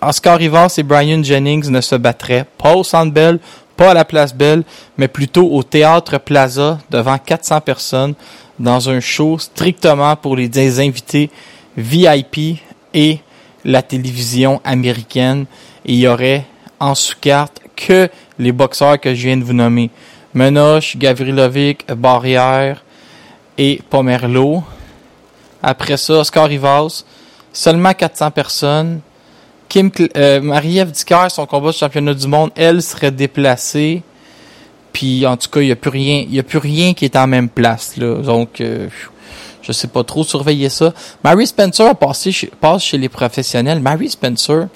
Oscar 0.00 0.38
Rivas 0.38 0.74
et 0.78 0.82
Brian 0.82 1.22
Jennings 1.22 1.70
ne 1.70 1.80
se 1.80 1.94
battraient 1.94 2.46
pas 2.58 2.74
au 2.74 2.84
Sandbell, 2.84 3.38
pas 3.76 3.92
à 3.92 3.94
la 3.94 4.04
Place 4.04 4.34
Belle, 4.34 4.64
mais 4.98 5.08
plutôt 5.08 5.48
au 5.48 5.62
Théâtre 5.62 6.18
Plaza 6.18 6.78
devant 6.90 7.18
400 7.18 7.60
personnes 7.60 8.14
dans 8.58 8.90
un 8.90 9.00
show 9.00 9.38
strictement 9.38 10.16
pour 10.16 10.36
les 10.36 10.80
invités 10.80 11.30
VIP 11.76 12.58
et 12.92 13.20
la 13.64 13.82
télévision 13.82 14.60
américaine. 14.64 15.46
Et 15.86 15.94
il 15.94 16.00
y 16.00 16.08
aurait 16.08 16.46
en 16.78 16.94
sous-carte 16.94 17.60
que 17.74 18.08
les 18.38 18.52
boxeurs 18.52 19.00
que 19.00 19.14
je 19.14 19.26
viens 19.28 19.36
de 19.36 19.44
vous 19.44 19.52
nommer. 19.52 19.90
Menoche, 20.34 20.96
Gavrilovic, 20.96 21.86
Barrière 21.94 22.82
et 23.58 23.80
Pomerlo. 23.90 24.62
Après 25.62 25.96
ça, 25.96 26.14
Oscar 26.14 26.48
Rivas. 26.48 27.04
Seulement 27.52 27.92
400 27.92 28.30
personnes. 28.30 29.00
Kim, 29.68 29.90
euh, 30.16 30.40
Marie-Ève 30.40 30.92
son 31.30 31.46
combat 31.46 31.68
de 31.68 31.74
championnat 31.74 32.14
du 32.14 32.26
monde, 32.26 32.50
elle 32.54 32.82
serait 32.82 33.10
déplacée. 33.10 34.02
Puis 34.92 35.26
en 35.26 35.36
tout 35.36 35.48
cas, 35.48 35.60
il 35.60 35.66
n'y 35.66 35.72
a 35.72 35.76
plus 35.76 35.90
rien, 35.90 36.24
il 36.28 36.34
y 36.34 36.38
a 36.38 36.42
plus 36.42 36.58
rien 36.58 36.92
qui 36.92 37.06
est 37.06 37.16
en 37.16 37.26
même 37.26 37.48
place 37.48 37.96
là. 37.96 38.16
Donc 38.16 38.60
euh, 38.60 38.88
je 39.62 39.72
sais 39.72 39.88
pas 39.88 40.04
trop 40.04 40.24
surveiller 40.24 40.68
ça. 40.68 40.92
Mary 41.24 41.46
Spencer 41.46 41.86
a 41.86 41.94
passe 41.94 42.28
chez 42.82 42.98
les 42.98 43.08
professionnels. 43.08 43.80
Mary 43.80 44.10
Spencer, 44.10 44.66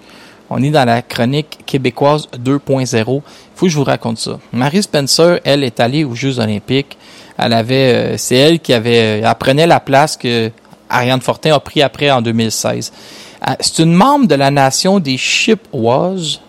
on 0.50 0.62
est 0.62 0.70
dans 0.70 0.84
la 0.84 1.02
chronique 1.02 1.58
québécoise 1.66 2.28
2.0. 2.36 2.86
Il 2.96 3.22
faut 3.54 3.66
que 3.66 3.72
je 3.72 3.76
vous 3.76 3.84
raconte 3.84 4.18
ça. 4.18 4.38
Mary 4.52 4.82
Spencer, 4.82 5.40
elle 5.44 5.64
est 5.64 5.80
allée 5.80 6.04
aux 6.04 6.14
Jeux 6.14 6.38
Olympiques. 6.38 6.96
Elle 7.38 7.52
avait, 7.52 7.94
euh, 7.94 8.16
c'est 8.16 8.36
elle 8.36 8.60
qui 8.60 8.72
avait, 8.72 9.20
elle 9.20 9.34
prenait 9.38 9.66
la 9.66 9.80
place 9.80 10.16
que 10.16 10.50
Ariane 10.88 11.20
Fortin 11.20 11.54
a 11.54 11.60
pris 11.60 11.82
après 11.82 12.10
en 12.10 12.22
2016. 12.22 12.92
Ah, 13.40 13.56
c'est 13.60 13.82
une 13.82 13.92
membre 13.92 14.26
de 14.26 14.34
la 14.34 14.50
nation 14.50 14.98
des 14.98 15.16
Chippewas. 15.16 16.40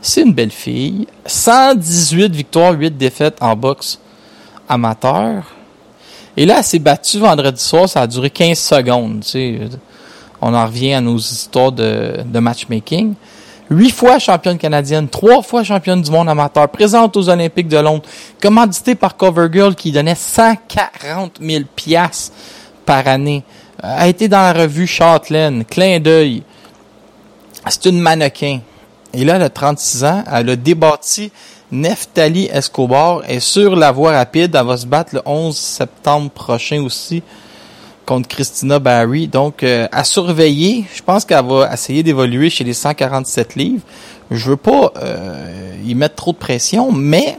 C'est 0.00 0.22
une 0.22 0.32
belle 0.32 0.50
fille. 0.50 1.06
118 1.26 2.34
victoires, 2.34 2.72
8 2.72 2.96
défaites 2.96 3.36
en 3.40 3.54
boxe 3.54 4.00
amateur. 4.68 5.44
Et 6.36 6.46
là, 6.46 6.56
elle 6.58 6.64
s'est 6.64 6.78
battue 6.78 7.18
vendredi 7.18 7.62
soir. 7.62 7.88
Ça 7.88 8.02
a 8.02 8.06
duré 8.06 8.30
15 8.30 8.58
secondes. 8.58 9.24
On 10.42 10.54
en 10.54 10.66
revient 10.66 10.94
à 10.94 11.00
nos 11.00 11.16
histoires 11.16 11.72
de, 11.72 12.24
matchmaking. 12.34 13.14
Huit 13.70 13.90
fois 13.90 14.18
championne 14.18 14.58
canadienne, 14.58 15.08
trois 15.08 15.40
fois 15.40 15.62
championne 15.62 16.02
du 16.02 16.10
monde 16.10 16.28
amateur, 16.28 16.68
présente 16.68 17.16
aux 17.16 17.28
Olympiques 17.28 17.68
de 17.68 17.78
Londres, 17.78 18.02
commanditée 18.40 18.96
par 18.96 19.16
Covergirl 19.16 19.74
qui 19.74 19.92
donnait 19.92 20.16
140 20.16 21.38
000 21.40 21.64
piastres 21.74 22.34
par 22.84 23.06
année 23.06 23.44
a 23.82 24.06
été 24.08 24.28
dans 24.28 24.42
la 24.42 24.52
revue 24.52 24.86
Châtelaine, 24.86 25.64
clin 25.64 25.98
d'œil. 25.98 26.42
C'est 27.68 27.86
une 27.86 28.00
mannequin. 28.00 28.60
Et 29.12 29.24
là, 29.24 29.36
elle 29.36 29.42
a 29.42 29.50
36 29.50 30.04
ans, 30.04 30.24
elle 30.30 30.50
a 30.50 30.56
débattu 30.56 31.30
Neftali 31.70 32.48
Escobar 32.52 33.22
est 33.26 33.40
sur 33.40 33.74
la 33.76 33.92
voie 33.92 34.12
rapide. 34.12 34.54
Elle 34.54 34.66
va 34.66 34.76
se 34.76 34.86
battre 34.86 35.14
le 35.14 35.22
11 35.24 35.56
septembre 35.56 36.30
prochain 36.30 36.82
aussi 36.82 37.22
contre 38.06 38.28
Christina 38.28 38.78
Barry. 38.78 39.28
Donc, 39.28 39.62
euh, 39.62 39.88
à 39.92 40.04
surveiller. 40.04 40.84
Je 40.94 41.02
pense 41.02 41.24
qu'elle 41.24 41.44
va 41.44 41.72
essayer 41.72 42.02
d'évoluer 42.02 42.50
chez 42.50 42.64
les 42.64 42.74
147 42.74 43.56
livres. 43.56 43.82
Je 44.30 44.50
veux 44.50 44.56
pas 44.56 44.92
euh, 45.02 45.74
y 45.84 45.94
mettre 45.94 46.14
trop 46.14 46.32
de 46.32 46.38
pression, 46.38 46.90
mais 46.92 47.36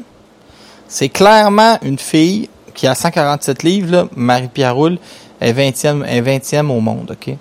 c'est 0.87 1.09
clairement 1.09 1.77
une 1.81 1.97
fille 1.97 2.49
qui 2.73 2.87
a 2.87 2.95
147 2.95 3.63
livres, 3.63 4.09
Marie-Pierre 4.15 4.75
Roule, 4.75 4.97
est 5.41 5.53
20e, 5.53 6.05
est 6.05 6.21
20e 6.21 6.69
au 6.69 6.79
monde, 6.79 7.11
OK? 7.11 7.35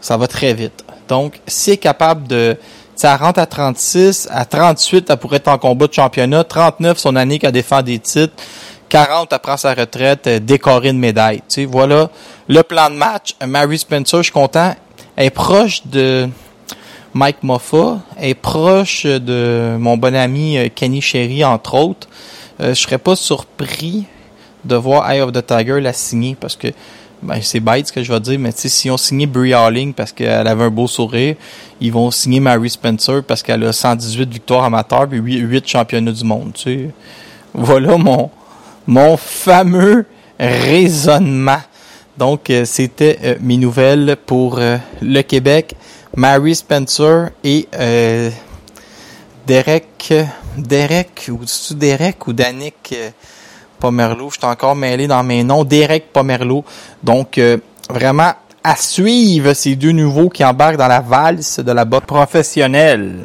Ça 0.00 0.16
va 0.16 0.26
très 0.26 0.54
vite. 0.54 0.84
Donc, 1.08 1.40
si 1.46 1.70
elle 1.70 1.74
est 1.74 1.78
capable 1.78 2.26
de... 2.28 2.56
Ça 2.94 3.16
rentre 3.16 3.40
à 3.40 3.46
36, 3.46 4.28
à 4.30 4.44
38, 4.44 5.08
elle 5.08 5.16
pourrait 5.16 5.38
être 5.38 5.48
en 5.48 5.56
combat 5.56 5.86
de 5.86 5.92
championnat. 5.92 6.44
39, 6.44 6.98
son 6.98 7.16
année 7.16 7.38
qu'elle 7.38 7.52
défend 7.52 7.80
des 7.80 7.98
titres. 7.98 8.34
40, 8.90 9.32
elle 9.32 9.38
prend 9.38 9.56
sa 9.56 9.72
retraite, 9.72 10.26
euh, 10.26 10.38
décorée 10.38 10.92
de 10.92 10.98
médaille. 10.98 11.38
Tu 11.38 11.62
sais, 11.62 11.64
voilà 11.64 12.10
le 12.50 12.64
plan 12.64 12.90
de 12.90 12.96
match. 12.96 13.36
Mary 13.46 13.78
Spencer, 13.78 14.18
je 14.18 14.24
suis 14.24 14.32
content. 14.32 14.74
Elle 15.14 15.26
est 15.26 15.30
proche 15.30 15.86
de 15.86 16.28
Mike 17.14 17.44
Moffa. 17.44 18.00
Elle 18.16 18.30
est 18.30 18.34
proche 18.34 19.06
de 19.06 19.76
mon 19.78 19.96
bon 19.96 20.16
ami 20.16 20.58
euh, 20.58 20.68
Kenny 20.74 21.00
Sherry, 21.00 21.44
entre 21.44 21.74
autres. 21.74 22.08
Euh, 22.60 22.74
je 22.74 22.80
serais 22.80 22.98
pas 22.98 23.14
surpris 23.14 24.04
de 24.64 24.74
voir 24.74 25.08
Eye 25.08 25.20
of 25.20 25.30
the 25.30 25.46
Tiger 25.46 25.80
la 25.80 25.92
signer 25.92 26.36
parce 26.38 26.56
que 26.56 26.68
ben, 27.22 27.38
c'est 27.40 27.60
bête 27.60 27.86
ce 27.86 27.92
que 27.92 28.02
je 28.02 28.12
vais 28.12 28.18
dire, 28.18 28.38
mais 28.40 28.50
si 28.52 28.90
on 28.90 28.96
signé 28.96 29.26
Brie 29.26 29.52
Harling 29.52 29.94
parce 29.94 30.10
qu'elle 30.10 30.48
avait 30.48 30.64
un 30.64 30.70
beau 30.70 30.88
sourire, 30.88 31.36
ils 31.80 31.92
vont 31.92 32.10
signer 32.10 32.40
Mary 32.40 32.68
Spencer 32.68 33.22
parce 33.22 33.44
qu'elle 33.44 33.62
a 33.62 33.72
118 33.72 34.28
victoires 34.28 34.64
amateurs 34.64 35.06
et 35.12 35.18
8, 35.18 35.38
8 35.38 35.68
championnats 35.68 36.12
du 36.12 36.24
monde. 36.24 36.52
Voilà 37.54 37.96
mon, 37.96 38.28
mon 38.88 39.16
fameux 39.16 40.04
raisonnement. 40.40 41.60
Donc, 42.20 42.50
euh, 42.50 42.66
c'était 42.66 43.18
euh, 43.24 43.34
mes 43.40 43.56
nouvelles 43.56 44.14
pour 44.26 44.58
euh, 44.58 44.76
le 45.00 45.22
Québec. 45.22 45.74
Mary 46.14 46.54
Spencer 46.54 47.30
et 47.42 47.66
Derek, 49.46 50.12
Derek, 50.58 51.30
ou 51.30 51.38
c'est 51.46 51.78
Derek 51.78 52.26
ou 52.26 52.32
Danick 52.32 52.94
Pomerleau? 53.78 54.28
Je 54.30 54.38
suis 54.38 54.46
encore 54.46 54.74
mêlé 54.74 55.06
dans 55.06 55.22
mes 55.22 55.44
noms. 55.44 55.62
Derek 55.62 56.12
Pomerleau. 56.12 56.64
Donc, 57.00 57.40
vraiment 57.88 58.32
à 58.64 58.74
suivre 58.74 59.52
ces 59.54 59.76
deux 59.76 59.92
nouveaux 59.92 60.28
qui 60.28 60.44
embarquent 60.44 60.78
dans 60.78 60.88
la 60.88 61.00
valse 61.00 61.60
de 61.60 61.72
la 61.72 61.84
boxe 61.84 62.06
professionnelle. 62.06 63.20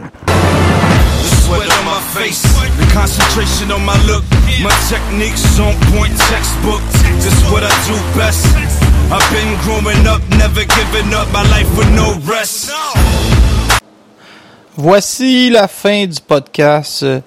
Voici 14.77 15.49
la 15.49 15.67
fin 15.67 16.05
du 16.05 16.19
podcast. 16.21 17.03
Euh, 17.03 17.21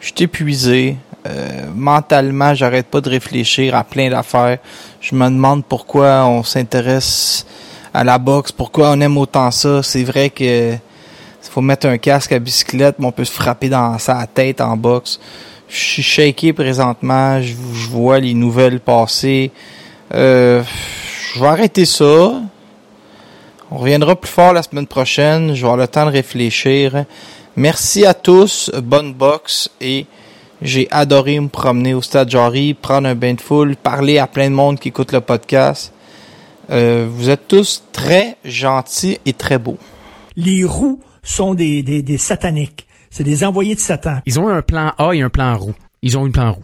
Je 0.00 0.06
suis 0.06 0.24
épuisé. 0.24 0.96
Euh, 1.26 1.64
mentalement, 1.74 2.54
j'arrête 2.54 2.86
pas 2.86 3.00
de 3.00 3.10
réfléchir 3.10 3.74
à 3.74 3.84
plein 3.84 4.08
d'affaires. 4.08 4.58
Je 5.00 5.14
me 5.14 5.24
demande 5.24 5.64
pourquoi 5.64 6.24
on 6.26 6.42
s'intéresse 6.42 7.44
à 7.92 8.04
la 8.04 8.18
boxe, 8.18 8.52
pourquoi 8.52 8.90
on 8.90 9.00
aime 9.00 9.18
autant 9.18 9.50
ça. 9.50 9.82
C'est 9.82 10.04
vrai 10.04 10.30
que 10.30 10.76
faut 11.50 11.60
mettre 11.60 11.88
un 11.88 11.98
casque 11.98 12.32
à 12.32 12.38
bicyclette, 12.38 12.96
mais 13.00 13.06
on 13.06 13.12
peut 13.12 13.24
se 13.24 13.32
frapper 13.32 13.68
dans 13.68 13.98
sa 13.98 14.24
tête 14.26 14.60
en 14.60 14.76
boxe. 14.76 15.18
Je 15.70 15.78
suis 15.78 16.02
shaké 16.02 16.52
présentement. 16.52 17.40
Je, 17.40 17.54
je 17.74 17.88
vois 17.88 18.18
les 18.18 18.34
nouvelles 18.34 18.80
passer. 18.80 19.52
Euh, 20.12 20.62
je 21.34 21.40
vais 21.40 21.46
arrêter 21.46 21.84
ça. 21.84 22.42
On 23.70 23.78
reviendra 23.78 24.16
plus 24.16 24.30
fort 24.30 24.52
la 24.52 24.62
semaine 24.64 24.88
prochaine. 24.88 25.54
Je 25.54 25.60
vais 25.60 25.68
avoir 25.68 25.76
le 25.76 25.86
temps 25.86 26.06
de 26.06 26.10
réfléchir. 26.10 27.04
Merci 27.54 28.04
à 28.04 28.14
tous. 28.14 28.70
Bonne 28.82 29.14
boxe 29.14 29.70
et 29.80 30.06
j'ai 30.60 30.88
adoré 30.90 31.38
me 31.38 31.48
promener 31.48 31.94
au 31.94 32.02
stade 32.02 32.28
Jarry, 32.30 32.74
prendre 32.74 33.08
un 33.08 33.14
bain 33.14 33.34
de 33.34 33.40
foule, 33.40 33.76
parler 33.76 34.18
à 34.18 34.26
plein 34.26 34.50
de 34.50 34.54
monde 34.54 34.78
qui 34.78 34.88
écoute 34.88 35.12
le 35.12 35.20
podcast. 35.20 35.92
Euh, 36.70 37.08
vous 37.10 37.30
êtes 37.30 37.48
tous 37.48 37.84
très 37.92 38.36
gentils 38.44 39.18
et 39.24 39.32
très 39.32 39.58
beaux. 39.58 39.78
Les 40.36 40.64
roues 40.64 41.00
sont 41.22 41.54
des, 41.54 41.82
des, 41.82 42.02
des 42.02 42.18
sataniques. 42.18 42.86
C'est 43.10 43.24
des 43.24 43.44
envoyés 43.44 43.74
de 43.74 43.80
Satan. 43.80 44.20
Ils 44.24 44.38
ont 44.38 44.48
un 44.48 44.62
plan 44.62 44.92
A 44.96 45.12
et 45.14 45.20
un 45.20 45.30
plan 45.30 45.56
roux. 45.56 45.74
Ils 46.02 46.16
ont 46.16 46.24
un 46.24 46.30
plan 46.30 46.52
roux. 46.52 46.58